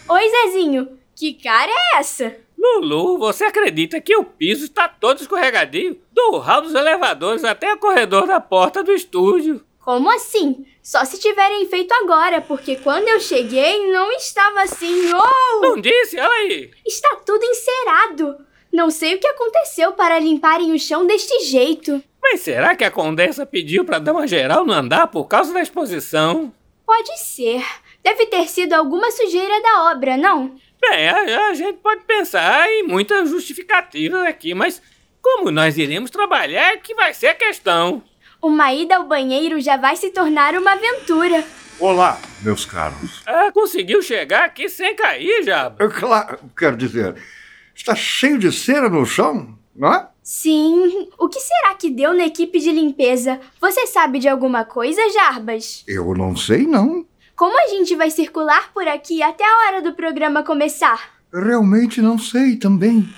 Oi, 0.09 0.29
Zezinho. 0.29 0.99
Que 1.15 1.35
cara 1.35 1.71
é 1.71 2.01
essa? 2.01 2.37
Lulu, 2.59 3.17
você 3.17 3.45
acredita 3.45 4.01
que 4.01 4.17
o 4.17 4.25
piso 4.25 4.65
está 4.65 4.89
todo 4.89 5.21
escorregadio? 5.21 6.01
Do 6.11 6.39
hall 6.39 6.63
dos 6.63 6.75
elevadores 6.75 7.45
até 7.45 7.73
o 7.73 7.79
corredor 7.79 8.27
da 8.27 8.41
porta 8.41 8.83
do 8.83 8.93
estúdio. 8.93 9.65
Como 9.81 10.11
assim? 10.11 10.67
Só 10.83 11.05
se 11.05 11.19
tiverem 11.19 11.67
feito 11.69 11.93
agora, 11.93 12.41
porque 12.41 12.77
quando 12.77 13.09
eu 13.09 13.19
cheguei 13.19 13.91
não 13.91 14.13
estava 14.13 14.63
assim. 14.63 15.11
Oh! 15.13 15.61
Não 15.61 15.81
disse? 15.81 16.19
Olha 16.19 16.29
aí! 16.29 16.71
Está 16.87 17.17
tudo 17.25 17.43
encerado. 17.45 18.37
Não 18.73 18.91
sei 18.91 19.15
o 19.15 19.19
que 19.19 19.27
aconteceu 19.27 19.93
para 19.93 20.19
limparem 20.19 20.73
o 20.73 20.79
chão 20.79 21.07
deste 21.07 21.45
jeito. 21.45 22.03
Mas 22.23 22.41
será 22.41 22.77
que 22.77 22.85
a 22.85 22.91
Condessa 22.91 23.47
pediu 23.47 23.85
para 23.85 23.99
dar 23.99 24.13
uma 24.13 24.27
geral 24.27 24.65
no 24.65 24.73
andar 24.73 25.07
por 25.09 25.25
causa 25.27 25.53
da 25.53 25.63
exposição? 25.63 26.53
Pode 26.87 27.19
ser. 27.19 27.65
Deve 28.03 28.27
ter 28.27 28.49
sido 28.49 28.75
alguma 28.75 29.11
sujeira 29.11 29.61
da 29.63 29.91
obra, 29.91 30.17
não? 30.17 30.57
Bem, 30.81 31.09
a, 31.09 31.49
a 31.49 31.55
gente 31.55 31.79
pode 31.79 32.05
pensar 32.05 32.71
em 32.71 32.83
muitas 32.83 33.31
justificativas 33.31 34.23
aqui, 34.27 34.55
mas 34.55 34.81
como 35.21 35.51
nós 35.51 35.77
iremos 35.77 36.11
trabalhar 36.11 36.73
é 36.73 36.77
que 36.77 36.95
vai 36.95 37.13
ser 37.13 37.29
a 37.29 37.35
questão. 37.35 38.03
Uma 38.43 38.73
ida 38.73 38.97
ao 38.97 39.05
banheiro 39.07 39.61
já 39.61 39.77
vai 39.77 39.97
se 39.97 40.11
tornar 40.11 40.55
uma 40.55 40.73
aventura. 40.73 41.45
Olá, 41.79 42.19
meus 42.43 42.65
caros. 42.65 43.23
Ah, 43.27 43.51
conseguiu 43.53 44.01
chegar 44.03 44.45
aqui 44.45 44.69
sem 44.69 44.95
cair, 44.97 45.43
Jaba? 45.45 45.77
Eu, 45.79 45.91
Claro, 45.91 46.39
quero 46.57 46.77
dizer, 46.77 47.17
está 47.75 47.95
cheio 47.95 48.39
de 48.39 48.51
cera 48.51 48.89
no 48.89 49.05
chão, 49.05 49.59
não 49.77 49.93
é? 49.93 50.09
Sim. 50.23 51.09
O 51.19 51.29
que 51.29 51.41
será 51.41 51.75
que 51.75 51.91
deu 51.91 52.15
na 52.15 52.25
equipe 52.27 52.59
de 52.59 52.71
limpeza? 52.73 53.41
Você 53.61 53.87
sabe 53.87 54.19
de 54.19 54.29
alguma 54.29 54.65
coisa, 54.65 55.01
Jarbas? 55.13 55.85
Eu 55.87 56.15
não 56.15 56.35
sei, 56.35 56.67
não. 56.67 57.05
Como 57.37 57.59
a 57.59 57.69
gente 57.69 57.95
vai 57.95 58.11
circular 58.11 58.73
por 58.73 58.87
aqui 58.89 59.23
até 59.23 59.45
a 59.45 59.59
hora 59.67 59.83
do 59.83 59.93
programa 59.95 60.43
começar? 60.43 61.11
Realmente 61.33 62.01
não 62.01 62.19
sei 62.19 62.57
também. 62.57 63.09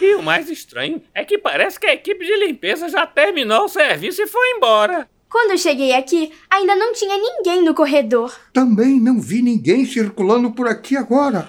E 0.00 0.14
o 0.14 0.22
mais 0.22 0.48
estranho 0.48 1.02
é 1.14 1.24
que 1.24 1.36
parece 1.38 1.78
que 1.78 1.86
a 1.86 1.94
equipe 1.94 2.24
de 2.24 2.36
limpeza 2.36 2.88
já 2.88 3.06
terminou 3.06 3.64
o 3.64 3.68
serviço 3.68 4.22
e 4.22 4.26
foi 4.26 4.56
embora. 4.56 5.08
Quando 5.30 5.52
eu 5.52 5.58
cheguei 5.58 5.92
aqui, 5.92 6.32
ainda 6.50 6.74
não 6.74 6.92
tinha 6.92 7.16
ninguém 7.16 7.62
no 7.62 7.74
corredor. 7.74 8.34
Também 8.52 8.98
não 8.98 9.20
vi 9.20 9.42
ninguém 9.42 9.84
circulando 9.84 10.50
por 10.50 10.66
aqui 10.66 10.96
agora. 10.96 11.48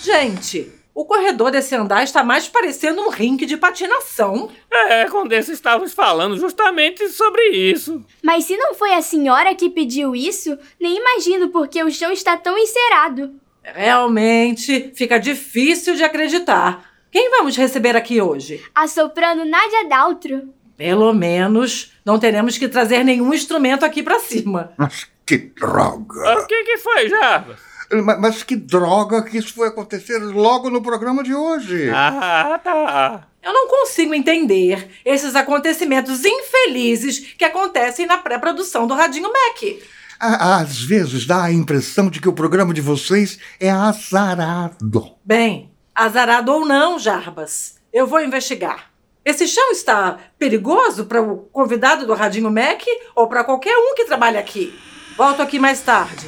Gente, 0.00 0.72
o 0.94 1.04
corredor 1.04 1.50
desse 1.50 1.74
andar 1.74 2.02
está 2.02 2.24
mais 2.24 2.48
parecendo 2.48 3.02
um 3.02 3.10
rink 3.10 3.44
de 3.44 3.56
patinação. 3.56 4.50
É, 4.70 5.04
Condessa, 5.06 5.52
estávamos 5.52 5.92
falando 5.92 6.38
justamente 6.38 7.08
sobre 7.10 7.42
isso. 7.50 8.04
Mas 8.22 8.44
se 8.44 8.56
não 8.56 8.74
foi 8.74 8.94
a 8.94 9.02
senhora 9.02 9.54
que 9.54 9.68
pediu 9.68 10.16
isso, 10.16 10.58
nem 10.80 10.96
imagino 10.96 11.48
porque 11.50 11.82
o 11.82 11.90
chão 11.90 12.10
está 12.10 12.36
tão 12.36 12.56
encerado. 12.56 13.34
Realmente 13.62 14.92
fica 14.94 15.18
difícil 15.18 15.94
de 15.94 16.02
acreditar. 16.02 16.89
Quem 17.10 17.30
vamos 17.30 17.56
receber 17.56 17.96
aqui 17.96 18.20
hoje? 18.20 18.62
A 18.74 18.86
soprano 18.86 19.44
Nádia 19.44 19.88
Daltro. 19.88 20.54
Pelo 20.76 21.12
menos 21.12 21.92
não 22.04 22.18
teremos 22.18 22.56
que 22.56 22.68
trazer 22.68 23.04
nenhum 23.04 23.34
instrumento 23.34 23.84
aqui 23.84 24.02
para 24.02 24.20
cima. 24.20 24.72
Mas 24.78 25.08
que 25.26 25.36
droga! 25.38 26.40
O 26.40 26.46
que, 26.46 26.64
que 26.64 26.78
foi, 26.78 27.08
Jarbas? 27.08 27.58
Mas, 28.04 28.20
mas 28.20 28.42
que 28.44 28.54
droga 28.54 29.22
que 29.22 29.38
isso 29.38 29.52
foi 29.52 29.68
acontecer 29.68 30.18
logo 30.18 30.70
no 30.70 30.80
programa 30.80 31.24
de 31.24 31.34
hoje. 31.34 31.90
Ah, 31.92 32.60
tá. 32.62 33.26
Eu 33.42 33.52
não 33.52 33.66
consigo 33.68 34.14
entender 34.14 34.88
esses 35.04 35.34
acontecimentos 35.34 36.24
infelizes 36.24 37.34
que 37.36 37.44
acontecem 37.44 38.06
na 38.06 38.18
pré-produção 38.18 38.86
do 38.86 38.94
Radinho 38.94 39.30
Mac. 39.32 39.80
Às 40.20 40.82
vezes 40.82 41.26
dá 41.26 41.44
a 41.44 41.52
impressão 41.52 42.10
de 42.10 42.20
que 42.20 42.28
o 42.28 42.32
programa 42.32 42.74
de 42.74 42.80
vocês 42.82 43.38
é 43.58 43.70
azarado. 43.70 45.16
Bem, 45.24 45.69
azarado 45.94 46.52
ou 46.52 46.64
não, 46.64 46.98
Jarbas, 46.98 47.76
eu 47.92 48.06
vou 48.06 48.20
investigar. 48.20 48.90
Esse 49.24 49.46
chão 49.46 49.70
está 49.70 50.18
perigoso 50.38 51.04
para 51.04 51.20
o 51.20 51.38
convidado 51.52 52.06
do 52.06 52.14
Radinho 52.14 52.50
Mac 52.50 52.82
ou 53.14 53.28
para 53.28 53.44
qualquer 53.44 53.76
um 53.76 53.94
que 53.94 54.06
trabalhe 54.06 54.38
aqui. 54.38 54.78
Volto 55.16 55.42
aqui 55.42 55.58
mais 55.58 55.82
tarde. 55.82 56.26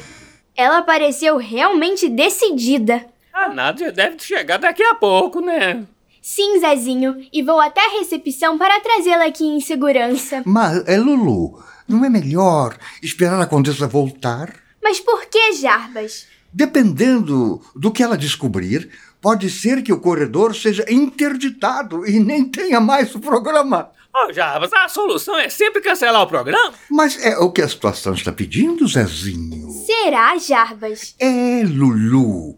Ela 0.55 0.83
pareceu 0.83 1.37
realmente 1.37 2.07
decidida. 2.07 3.05
A 3.33 3.49
Nádia 3.49 3.91
deve 3.91 4.19
chegar 4.19 4.57
daqui 4.57 4.83
a 4.83 4.93
pouco, 4.93 5.41
né? 5.41 5.85
Sim, 6.21 6.59
Zezinho, 6.59 7.27
e 7.33 7.41
vou 7.41 7.59
até 7.59 7.81
a 7.81 7.99
recepção 7.99 8.57
para 8.57 8.79
trazê-la 8.79 9.25
aqui 9.25 9.43
em 9.43 9.59
segurança. 9.59 10.43
Mas, 10.45 10.87
é 10.87 10.95
Lulu, 10.97 11.61
não 11.87 12.05
é 12.05 12.09
melhor 12.09 12.77
esperar 13.01 13.41
a 13.41 13.45
Condessa 13.45 13.87
voltar? 13.87 14.55
Mas 14.81 14.99
por 14.99 15.25
que, 15.25 15.53
Jarbas? 15.53 16.27
Dependendo 16.53 17.59
do 17.75 17.91
que 17.91 18.03
ela 18.03 18.17
descobrir, 18.17 18.89
pode 19.23 19.49
ser 19.49 19.81
que 19.81 19.93
o 19.93 20.01
corredor 20.01 20.53
seja 20.53 20.85
interditado 20.91 22.05
e 22.05 22.19
nem 22.19 22.43
tenha 22.43 22.81
mais 22.81 23.15
o 23.15 23.21
programa. 23.21 23.89
Ô, 24.13 24.33
Jarbas, 24.33 24.73
a 24.73 24.89
solução 24.89 25.39
é 25.39 25.47
sempre 25.47 25.81
cancelar 25.81 26.21
o 26.21 26.27
programa? 26.27 26.73
Mas 26.91 27.17
é 27.23 27.37
o 27.37 27.49
que 27.49 27.61
a 27.61 27.67
situação 27.67 28.13
está 28.13 28.33
pedindo, 28.33 28.85
Zezinho. 28.85 29.69
Será, 29.85 30.37
Jarbas? 30.37 31.15
É, 31.17 31.63
Lulu. 31.65 32.57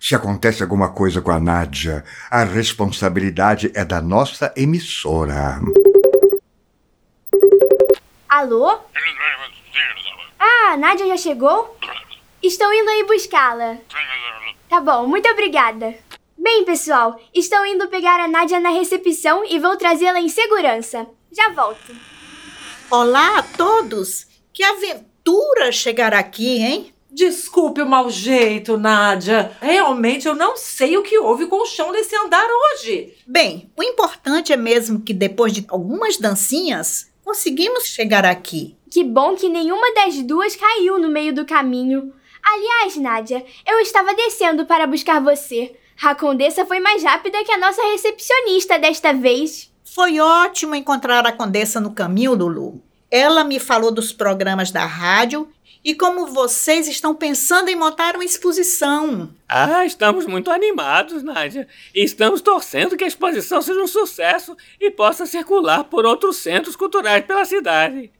Se 0.00 0.16
acontece 0.16 0.64
alguma 0.64 0.90
coisa 0.90 1.20
com 1.22 1.30
a 1.30 1.38
Nádia, 1.38 2.04
a 2.28 2.42
responsabilidade 2.42 3.70
é 3.72 3.84
da 3.84 4.02
nossa 4.02 4.52
emissora. 4.56 5.60
Alô? 8.28 8.80
Ah, 10.40 10.72
a 10.72 10.76
Nádia 10.76 11.06
já 11.06 11.16
chegou? 11.16 11.78
Estou 12.42 12.74
indo 12.74 12.90
aí 12.90 13.04
buscá-la. 13.04 13.78
Tá 14.72 14.80
bom, 14.80 15.06
muito 15.06 15.28
obrigada. 15.28 15.94
Bem, 16.34 16.64
pessoal, 16.64 17.20
estou 17.34 17.66
indo 17.66 17.88
pegar 17.88 18.18
a 18.18 18.26
Nádia 18.26 18.58
na 18.58 18.70
recepção 18.70 19.44
e 19.44 19.58
vou 19.58 19.76
trazê-la 19.76 20.18
em 20.18 20.30
segurança. 20.30 21.06
Já 21.30 21.50
volto. 21.50 21.94
Olá 22.90 23.40
a 23.40 23.42
todos! 23.42 24.26
Que 24.50 24.64
aventura 24.64 25.70
chegar 25.70 26.14
aqui, 26.14 26.56
hein? 26.56 26.90
Desculpe 27.10 27.82
o 27.82 27.86
mau 27.86 28.08
jeito, 28.08 28.78
Nádia. 28.78 29.54
Realmente 29.60 30.26
eu 30.26 30.34
não 30.34 30.56
sei 30.56 30.96
o 30.96 31.02
que 31.02 31.18
houve 31.18 31.48
com 31.48 31.56
o 31.56 31.66
chão 31.66 31.92
desse 31.92 32.16
andar 32.16 32.48
hoje. 32.50 33.12
Bem, 33.26 33.70
o 33.76 33.82
importante 33.82 34.54
é 34.54 34.56
mesmo 34.56 35.02
que 35.02 35.12
depois 35.12 35.52
de 35.52 35.66
algumas 35.68 36.16
dancinhas, 36.16 37.10
conseguimos 37.22 37.84
chegar 37.84 38.24
aqui. 38.24 38.74
Que 38.90 39.04
bom 39.04 39.36
que 39.36 39.50
nenhuma 39.50 39.92
das 39.92 40.22
duas 40.22 40.56
caiu 40.56 40.98
no 40.98 41.10
meio 41.10 41.34
do 41.34 41.44
caminho. 41.44 42.10
Aliás, 42.44 42.96
Nádia, 42.96 43.44
eu 43.66 43.78
estava 43.80 44.14
descendo 44.14 44.66
para 44.66 44.86
buscar 44.86 45.20
você. 45.20 45.76
A 46.02 46.14
condessa 46.14 46.66
foi 46.66 46.80
mais 46.80 47.02
rápida 47.02 47.44
que 47.44 47.52
a 47.52 47.58
nossa 47.58 47.82
recepcionista 47.82 48.78
desta 48.78 49.12
vez. 49.12 49.72
Foi 49.84 50.18
ótimo 50.18 50.74
encontrar 50.74 51.26
a 51.26 51.32
Condessa 51.32 51.80
no 51.80 51.92
caminho, 51.92 52.34
Lulu. 52.34 52.82
Ela 53.10 53.44
me 53.44 53.60
falou 53.60 53.92
dos 53.92 54.12
programas 54.12 54.70
da 54.70 54.86
rádio 54.86 55.48
e 55.84 55.94
como 55.94 56.28
vocês 56.28 56.88
estão 56.88 57.14
pensando 57.14 57.68
em 57.68 57.76
montar 57.76 58.14
uma 58.14 58.24
exposição. 58.24 59.30
Ah, 59.48 59.84
estamos 59.84 60.26
muito 60.26 60.50
animados, 60.50 61.22
Nádia. 61.22 61.68
Estamos 61.94 62.40
torcendo 62.40 62.96
que 62.96 63.04
a 63.04 63.08
exposição 63.08 63.60
seja 63.60 63.80
um 63.80 63.86
sucesso 63.86 64.56
e 64.80 64.90
possa 64.90 65.26
circular 65.26 65.84
por 65.84 66.06
outros 66.06 66.38
centros 66.38 66.74
culturais 66.74 67.24
pela 67.24 67.44
cidade. 67.44 68.10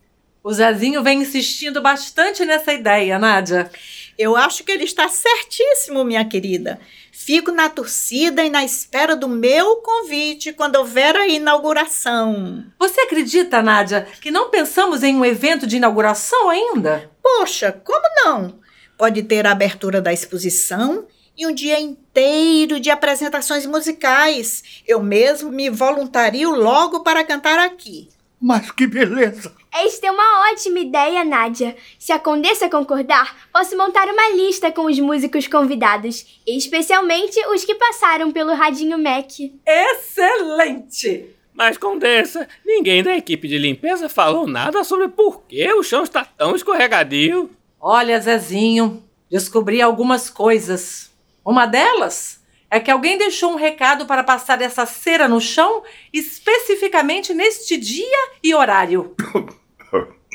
O 0.45 0.53
Zezinho 0.53 1.03
vem 1.05 1.23
insistindo 1.23 1.81
bastante 1.81 2.45
nessa 2.45 2.73
ideia, 2.73 3.19
Nádia. 3.19 3.71
Eu 4.19 4.37
acho 4.37 4.65
que 4.65 4.73
ele 4.73 4.85
está 4.85 5.09
certíssimo, 5.09 6.05
minha 6.05 6.25
querida. 6.25 6.79
Fico 7.11 7.51
na 7.51 7.69
torcida 7.69 8.45
e 8.45 8.51
na 8.51 8.65
espera 8.65 9.15
do 9.15 9.29
meu 9.29 9.77
convite 9.77 10.53
quando 10.53 10.77
houver 10.77 11.17
a 11.17 11.27
inauguração. 11.29 12.65
Você 12.79 13.01
acredita, 13.03 13.63
Nádia, 13.63 14.07
que 14.21 14.31
não 14.31 14.51
pensamos 14.51 15.03
em 15.03 15.15
um 15.15 15.25
evento 15.25 15.67
de 15.67 15.77
inauguração 15.77 16.51
ainda? 16.51 17.11
Poxa, 17.23 17.73
como 17.73 18.03
não? 18.25 18.61
Pode 18.97 19.23
ter 19.23 19.47
a 19.47 19.53
abertura 19.53 20.01
da 20.01 20.13
exposição 20.13 21.07
e 21.37 21.47
um 21.47 21.55
dia 21.55 21.81
inteiro 21.81 22.79
de 22.79 22.91
apresentações 22.91 23.67
musicais. 23.67 24.83
Eu 24.87 25.03
mesmo 25.03 25.51
me 25.51 25.71
voluntario 25.71 26.51
logo 26.51 27.01
para 27.01 27.25
cantar 27.25 27.59
aqui. 27.59 28.09
Mas 28.41 28.71
que 28.71 28.87
beleza! 28.87 29.53
Esta 29.75 30.07
é 30.07 30.11
uma 30.11 30.51
ótima 30.51 30.81
ideia, 30.81 31.25
Nádia. 31.25 31.75
Se 31.99 32.13
a 32.13 32.19
condessa 32.19 32.69
concordar, 32.69 33.49
posso 33.51 33.75
montar 33.75 34.07
uma 34.07 34.29
lista 34.37 34.71
com 34.71 34.85
os 34.85 35.01
músicos 35.01 35.49
convidados, 35.49 36.27
especialmente 36.47 37.41
os 37.47 37.65
que 37.65 37.75
passaram 37.75 38.31
pelo 38.31 38.53
Radinho 38.53 38.99
Mac. 38.99 39.31
Excelente! 39.67 41.31
Mas, 41.55 41.79
Condessa, 41.79 42.47
ninguém 42.65 43.03
da 43.03 43.17
equipe 43.17 43.49
de 43.49 43.57
limpeza 43.57 44.09
falou 44.09 44.47
nada 44.47 44.85
sobre 44.85 45.09
por 45.09 45.43
que 45.43 45.73
o 45.73 45.83
chão 45.83 46.03
está 46.03 46.25
tão 46.25 46.55
escorregadio. 46.55 47.51
Olha, 47.81 48.21
Zezinho, 48.21 49.03
descobri 49.31 49.81
algumas 49.81 50.29
coisas. 50.29 51.11
Uma 51.45 51.67
delas 51.67 52.43
é 52.71 52.81
que 52.81 52.91
alguém 52.91 53.19
deixou 53.19 53.53
um 53.53 53.57
recado 53.57 54.07
para 54.07 54.25
passar 54.25 54.61
essa 54.63 54.87
cera 54.87 55.29
no 55.29 55.41
chão 55.41 55.83
especificamente 56.13 57.35
neste 57.35 57.77
dia 57.77 58.31
e 58.43 58.55
horário. 58.55 59.15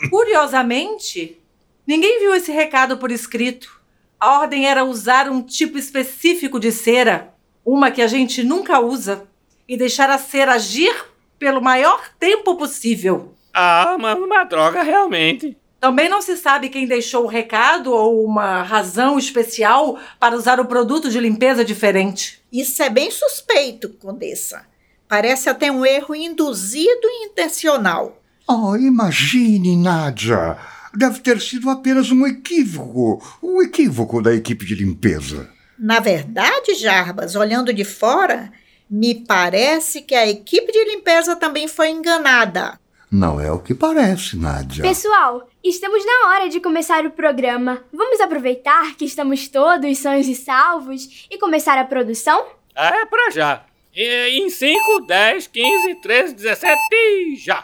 Curiosamente, 0.09 1.41
ninguém 1.85 2.19
viu 2.19 2.35
esse 2.35 2.51
recado 2.51 2.97
por 2.97 3.11
escrito. 3.11 3.81
A 4.19 4.39
ordem 4.39 4.67
era 4.67 4.83
usar 4.83 5.29
um 5.29 5.41
tipo 5.41 5.77
específico 5.77 6.59
de 6.59 6.71
cera, 6.71 7.33
uma 7.65 7.91
que 7.91 8.01
a 8.01 8.07
gente 8.07 8.43
nunca 8.43 8.79
usa, 8.79 9.27
e 9.67 9.75
deixar 9.75 10.09
a 10.09 10.17
cera 10.17 10.53
agir 10.53 10.93
pelo 11.37 11.61
maior 11.61 12.09
tempo 12.19 12.55
possível. 12.55 13.33
Ah, 13.53 13.97
mas 13.99 14.17
uma 14.17 14.43
droga 14.43 14.81
realmente. 14.83 15.57
Também 15.79 16.09
não 16.09 16.21
se 16.21 16.35
sabe 16.37 16.69
quem 16.69 16.87
deixou 16.87 17.23
o 17.23 17.27
recado 17.27 17.93
ou 17.93 18.25
uma 18.25 18.63
razão 18.63 19.17
especial 19.17 19.99
para 20.19 20.35
usar 20.35 20.59
o 20.59 20.65
produto 20.65 21.09
de 21.09 21.19
limpeza 21.19 21.63
diferente. 21.63 22.43
Isso 22.51 22.81
é 22.81 22.89
bem 22.89 23.11
suspeito, 23.11 23.89
Condessa. 23.89 24.65
Parece 25.07 25.49
até 25.49 25.71
um 25.71 25.85
erro 25.85 26.15
induzido 26.15 27.01
e 27.03 27.25
intencional. 27.25 28.21
Oh, 28.47 28.75
imagine, 28.77 29.75
Nádia. 29.75 30.57
Deve 30.95 31.19
ter 31.19 31.41
sido 31.41 31.69
apenas 31.69 32.09
um 32.11 32.25
equívoco. 32.25 33.21
Um 33.43 33.61
equívoco 33.61 34.21
da 34.21 34.33
equipe 34.33 34.65
de 34.65 34.73
limpeza. 34.73 35.49
Na 35.77 35.99
verdade, 35.99 36.73
Jarbas, 36.75 37.35
olhando 37.35 37.73
de 37.73 37.83
fora, 37.83 38.51
me 38.89 39.13
parece 39.13 40.01
que 40.01 40.15
a 40.15 40.25
equipe 40.25 40.71
de 40.71 40.85
limpeza 40.85 41.35
também 41.35 41.67
foi 41.67 41.89
enganada. 41.89 42.79
Não 43.11 43.39
é 43.39 43.51
o 43.51 43.59
que 43.59 43.73
parece, 43.73 44.37
Nádia. 44.37 44.81
Pessoal, 44.81 45.49
estamos 45.63 46.03
na 46.05 46.29
hora 46.29 46.49
de 46.49 46.59
começar 46.59 47.05
o 47.05 47.11
programa. 47.11 47.83
Vamos 47.93 48.19
aproveitar 48.21 48.95
que 48.95 49.05
estamos 49.05 49.47
todos 49.49 49.97
sãos 49.97 50.25
e 50.25 50.35
salvos 50.35 51.27
e 51.29 51.37
começar 51.37 51.77
a 51.77 51.85
produção? 51.85 52.45
É 52.75 53.05
pra 53.05 53.29
já. 53.31 53.65
E, 53.93 54.39
em 54.39 54.49
5, 54.49 55.05
10, 55.05 55.47
15, 55.47 55.95
13, 56.01 56.33
17 56.33 56.77
e 56.93 57.35
já! 57.35 57.61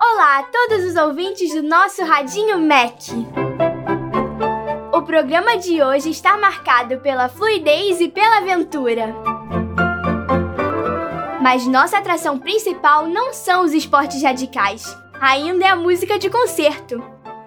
Olá 0.00 0.38
a 0.38 0.42
todos 0.44 0.84
os 0.84 0.94
ouvintes 0.94 1.52
do 1.52 1.62
nosso 1.62 2.04
Radinho 2.04 2.60
Mac. 2.60 3.08
O 4.92 5.02
programa 5.02 5.58
de 5.58 5.82
hoje 5.82 6.10
está 6.10 6.38
marcado 6.38 6.98
pela 6.98 7.28
fluidez 7.28 8.00
e 8.00 8.08
pela 8.08 8.38
aventura. 8.38 9.12
Mas 11.40 11.66
nossa 11.66 11.98
atração 11.98 12.38
principal 12.38 13.08
não 13.08 13.32
são 13.32 13.64
os 13.64 13.72
esportes 13.72 14.22
radicais, 14.22 14.84
ainda 15.20 15.64
é 15.64 15.68
a 15.68 15.76
música 15.76 16.16
de 16.18 16.30
concerto. 16.30 17.02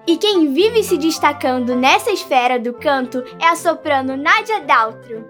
E 0.06 0.18
quem 0.18 0.54
vive 0.54 0.84
se 0.84 0.98
destacando 0.98 1.76
nessa 1.76 2.12
esfera 2.12 2.60
do 2.60 2.74
canto 2.74 3.24
é 3.40 3.48
a 3.48 3.56
soprano 3.56 4.18
Nádia 4.18 4.60
Daltro. 4.62 5.26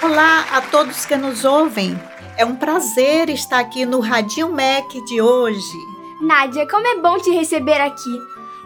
Olá 0.00 0.46
a 0.52 0.60
todos 0.60 1.04
que 1.04 1.16
nos 1.16 1.44
ouvem. 1.44 1.98
É 2.36 2.44
um 2.44 2.54
prazer 2.54 3.28
estar 3.28 3.58
aqui 3.58 3.84
no 3.84 3.98
Radinho 3.98 4.48
Mac 4.48 4.88
de 5.04 5.20
hoje. 5.20 5.76
Nádia, 6.20 6.68
como 6.68 6.86
é 6.86 7.00
bom 7.00 7.18
te 7.18 7.30
receber 7.30 7.80
aqui. 7.80 8.16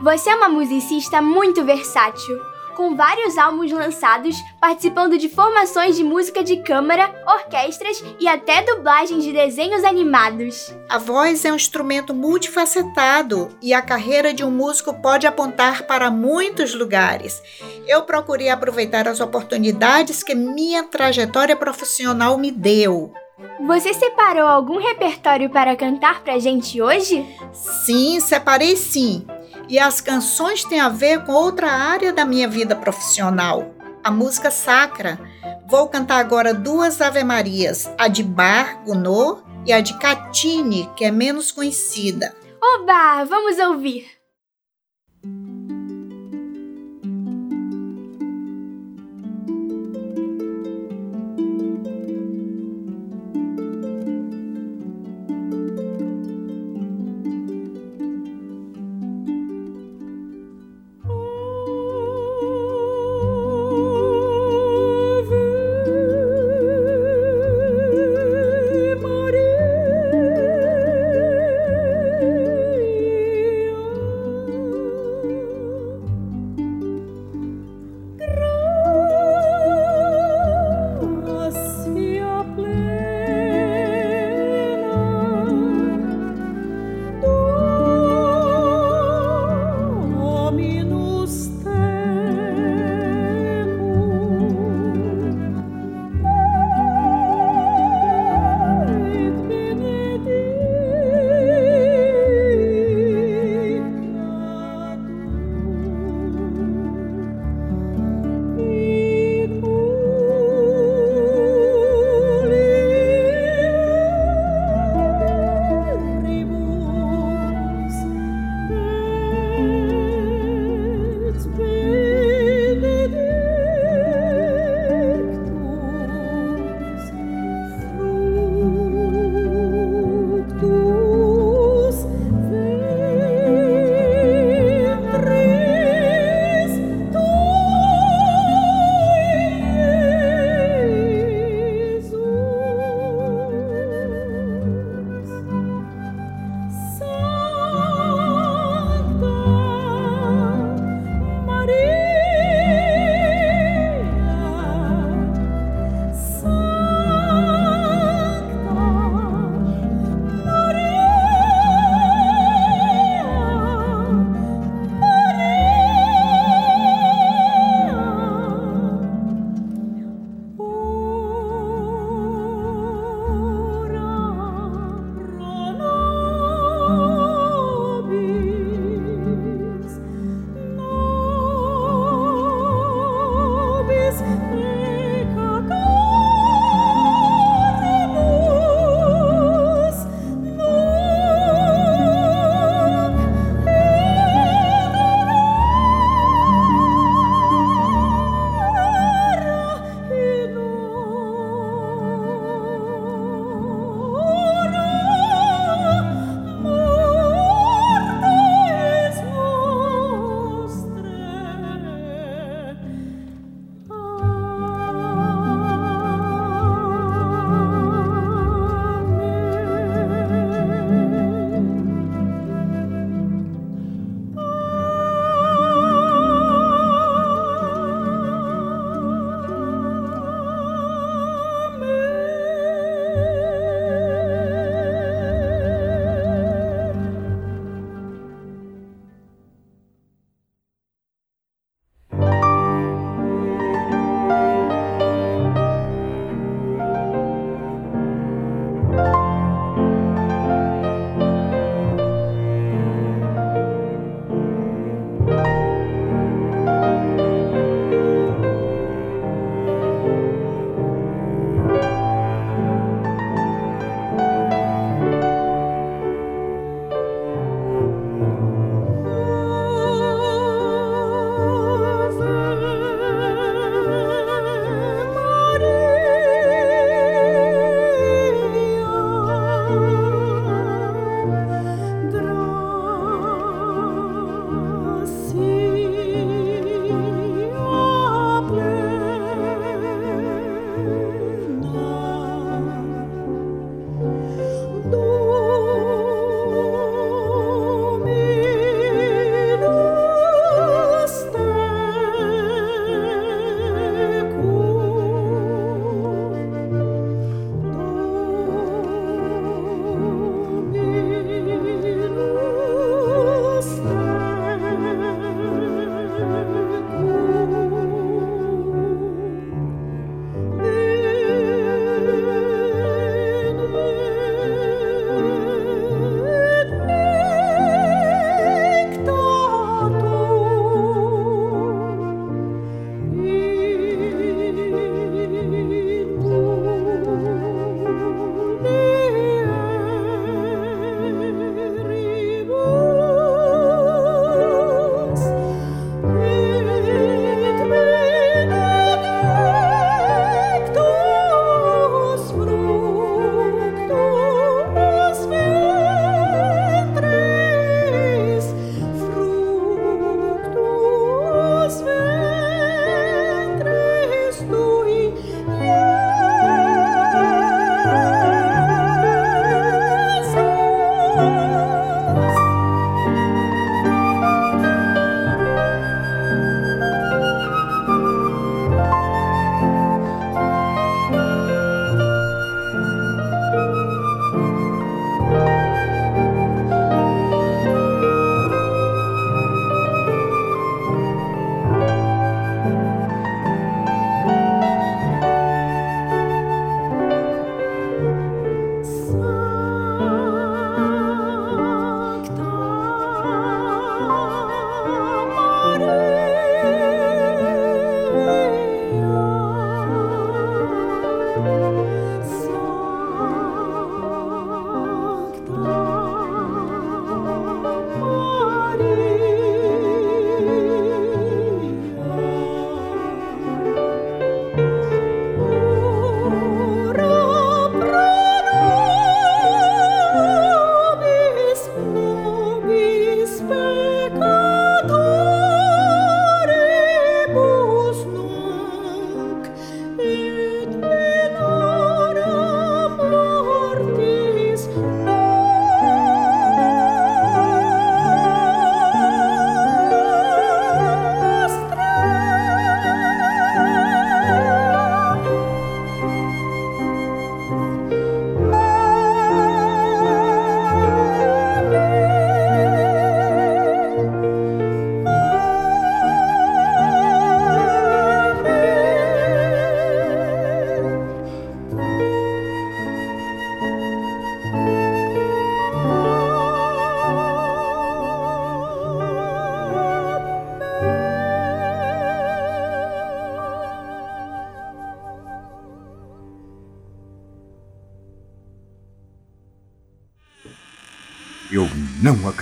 Você 0.03 0.29
é 0.29 0.35
uma 0.35 0.51
musicista 0.51 1.23
muito 1.23 1.65
versátil, 1.65 2.39
com 2.75 2.97
vários 2.97 3.39
álbuns 3.39 3.71
lançados, 3.71 4.37
participando 4.61 5.19
de 5.19 5.29
formações 5.29 5.97
de 5.97 6.05
música 6.05 6.43
de 6.43 6.59
câmara, 6.59 7.13
orquestras 7.27 8.03
e 8.19 8.29
até 8.29 8.63
dublagens 8.63 9.25
de 9.25 9.33
desenhos 9.33 9.85
animados. 9.85 10.75
A 10.89 10.99
voz 10.99 11.45
é 11.45 11.53
um 11.53 11.57
instrumento 11.57 12.15
multifacetado 12.15 13.51
e 13.61 13.73
a 13.73 13.83
carreira 13.83 14.33
de 14.33 14.45
um 14.45 14.51
músico 14.51 14.95
pode 14.95 15.27
apontar 15.27 15.87
para 15.87 16.11
muitos 16.11 16.75
lugares. 16.75 17.43
Eu 17.87 18.03
procurei 18.03 18.49
aproveitar 18.49 19.09
as 19.09 19.21
oportunidades 19.21 20.23
que 20.23 20.35
minha 20.35 20.85
trajetória 20.85 21.57
profissional 21.57 22.39
me 22.39 22.51
deu. 22.51 23.13
Você 23.67 23.95
separou 23.95 24.47
algum 24.47 24.79
repertório 24.79 25.49
para 25.51 25.77
cantar 25.77 26.23
pra 26.23 26.39
gente 26.39 26.81
hoje? 26.81 27.25
Sim, 27.53 28.21
separei 28.21 28.77
sim. 28.77 29.25
E 29.69 29.79
as 29.79 30.01
canções 30.01 30.65
têm 30.65 30.81
a 30.81 30.89
ver 30.89 31.25
com 31.25 31.33
outra 31.33 31.71
área 31.71 32.13
da 32.13 32.25
minha 32.25 32.49
vida 32.49 32.77
profissional, 32.77 33.75
a 34.03 34.11
música 34.11 34.51
sacra. 34.51 35.19
Vou 35.69 35.89
cantar 35.89 36.19
agora 36.19 36.53
duas 36.53 37.01
Ave-Marias, 37.01 37.91
a 37.99 38.09
de 38.09 38.23
Bar 38.23 38.85
Gounod 38.85 39.43
e 39.65 39.73
a 39.73 39.81
de 39.81 39.99
Catine, 39.99 40.91
que 40.97 41.05
é 41.05 41.11
menos 41.11 41.53
conhecida. 41.53 42.35
Oba, 42.61 43.25
vamos 43.25 43.59
ouvir! 43.59 44.22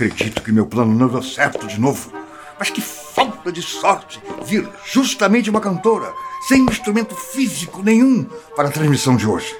Acredito 0.01 0.41
que 0.41 0.51
meu 0.51 0.65
plano 0.65 0.95
não 0.95 1.07
deu 1.07 1.21
certo 1.21 1.67
de 1.67 1.79
novo. 1.79 2.11
Mas 2.57 2.71
que 2.71 2.81
falta 2.81 3.51
de 3.51 3.61
sorte 3.61 4.19
vir 4.43 4.67
justamente 4.85 5.49
uma 5.49 5.61
cantora, 5.61 6.11
sem 6.47 6.63
instrumento 6.63 7.15
físico 7.15 7.83
nenhum, 7.83 8.23
para 8.55 8.69
a 8.69 8.71
transmissão 8.71 9.15
de 9.15 9.27
hoje. 9.27 9.55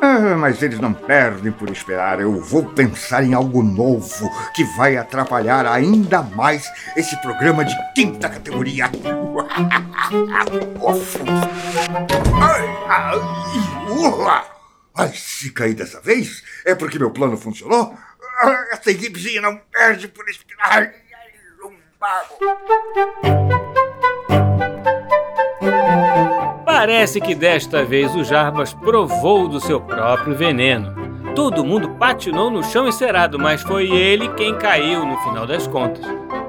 Ah, 0.00 0.36
mas 0.36 0.62
eles 0.62 0.78
não 0.80 0.92
perdem 0.92 1.50
por 1.52 1.68
esperar. 1.70 2.20
Eu 2.20 2.40
vou 2.40 2.64
pensar 2.64 3.24
em 3.24 3.34
algo 3.34 3.62
novo 3.62 4.28
que 4.54 4.64
vai 4.76 4.96
atrapalhar 4.96 5.66
ainda 5.66 6.22
mais 6.22 6.68
esse 6.96 7.16
programa 7.20 7.64
de 7.64 7.74
quinta 7.94 8.28
categoria. 8.28 8.90
ai, 14.94 15.12
se 15.14 15.50
cair 15.50 15.74
dessa 15.74 16.00
vez, 16.00 16.42
é 16.64 16.74
porque 16.74 16.98
meu 16.98 17.10
plano 17.10 17.36
funcionou? 17.36 17.96
Ah, 18.42 18.66
Essa 18.72 18.90
equipezinha 18.90 19.40
não 19.40 19.56
perde 19.70 20.08
por 20.08 20.24
bago. 22.02 22.34
Parece 26.66 27.20
que 27.20 27.34
desta 27.34 27.84
vez 27.84 28.12
o 28.16 28.24
Jarbas 28.24 28.74
provou 28.74 29.46
do 29.46 29.60
seu 29.60 29.80
próprio 29.80 30.34
veneno. 30.34 30.92
Todo 31.36 31.64
mundo 31.64 31.90
patinou 31.90 32.50
no 32.50 32.64
chão 32.64 32.88
encerado, 32.88 33.38
mas 33.38 33.62
foi 33.62 33.88
ele 33.88 34.28
quem 34.30 34.58
caiu 34.58 35.06
no 35.06 35.16
final 35.18 35.46
das 35.46 35.66
contas. 35.68 36.04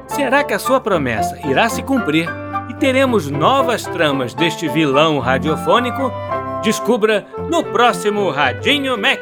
Será 0.07 0.43
que 0.43 0.53
a 0.53 0.59
sua 0.59 0.81
promessa 0.81 1.39
irá 1.47 1.69
se 1.69 1.83
cumprir 1.83 2.27
e 2.69 2.73
teremos 2.73 3.29
novas 3.29 3.83
tramas 3.83 4.33
deste 4.33 4.67
vilão 4.67 5.19
radiofônico? 5.19 6.11
Descubra 6.63 7.27
no 7.49 7.63
próximo 7.63 8.29
Radinho 8.31 8.97
Mac. 8.97 9.21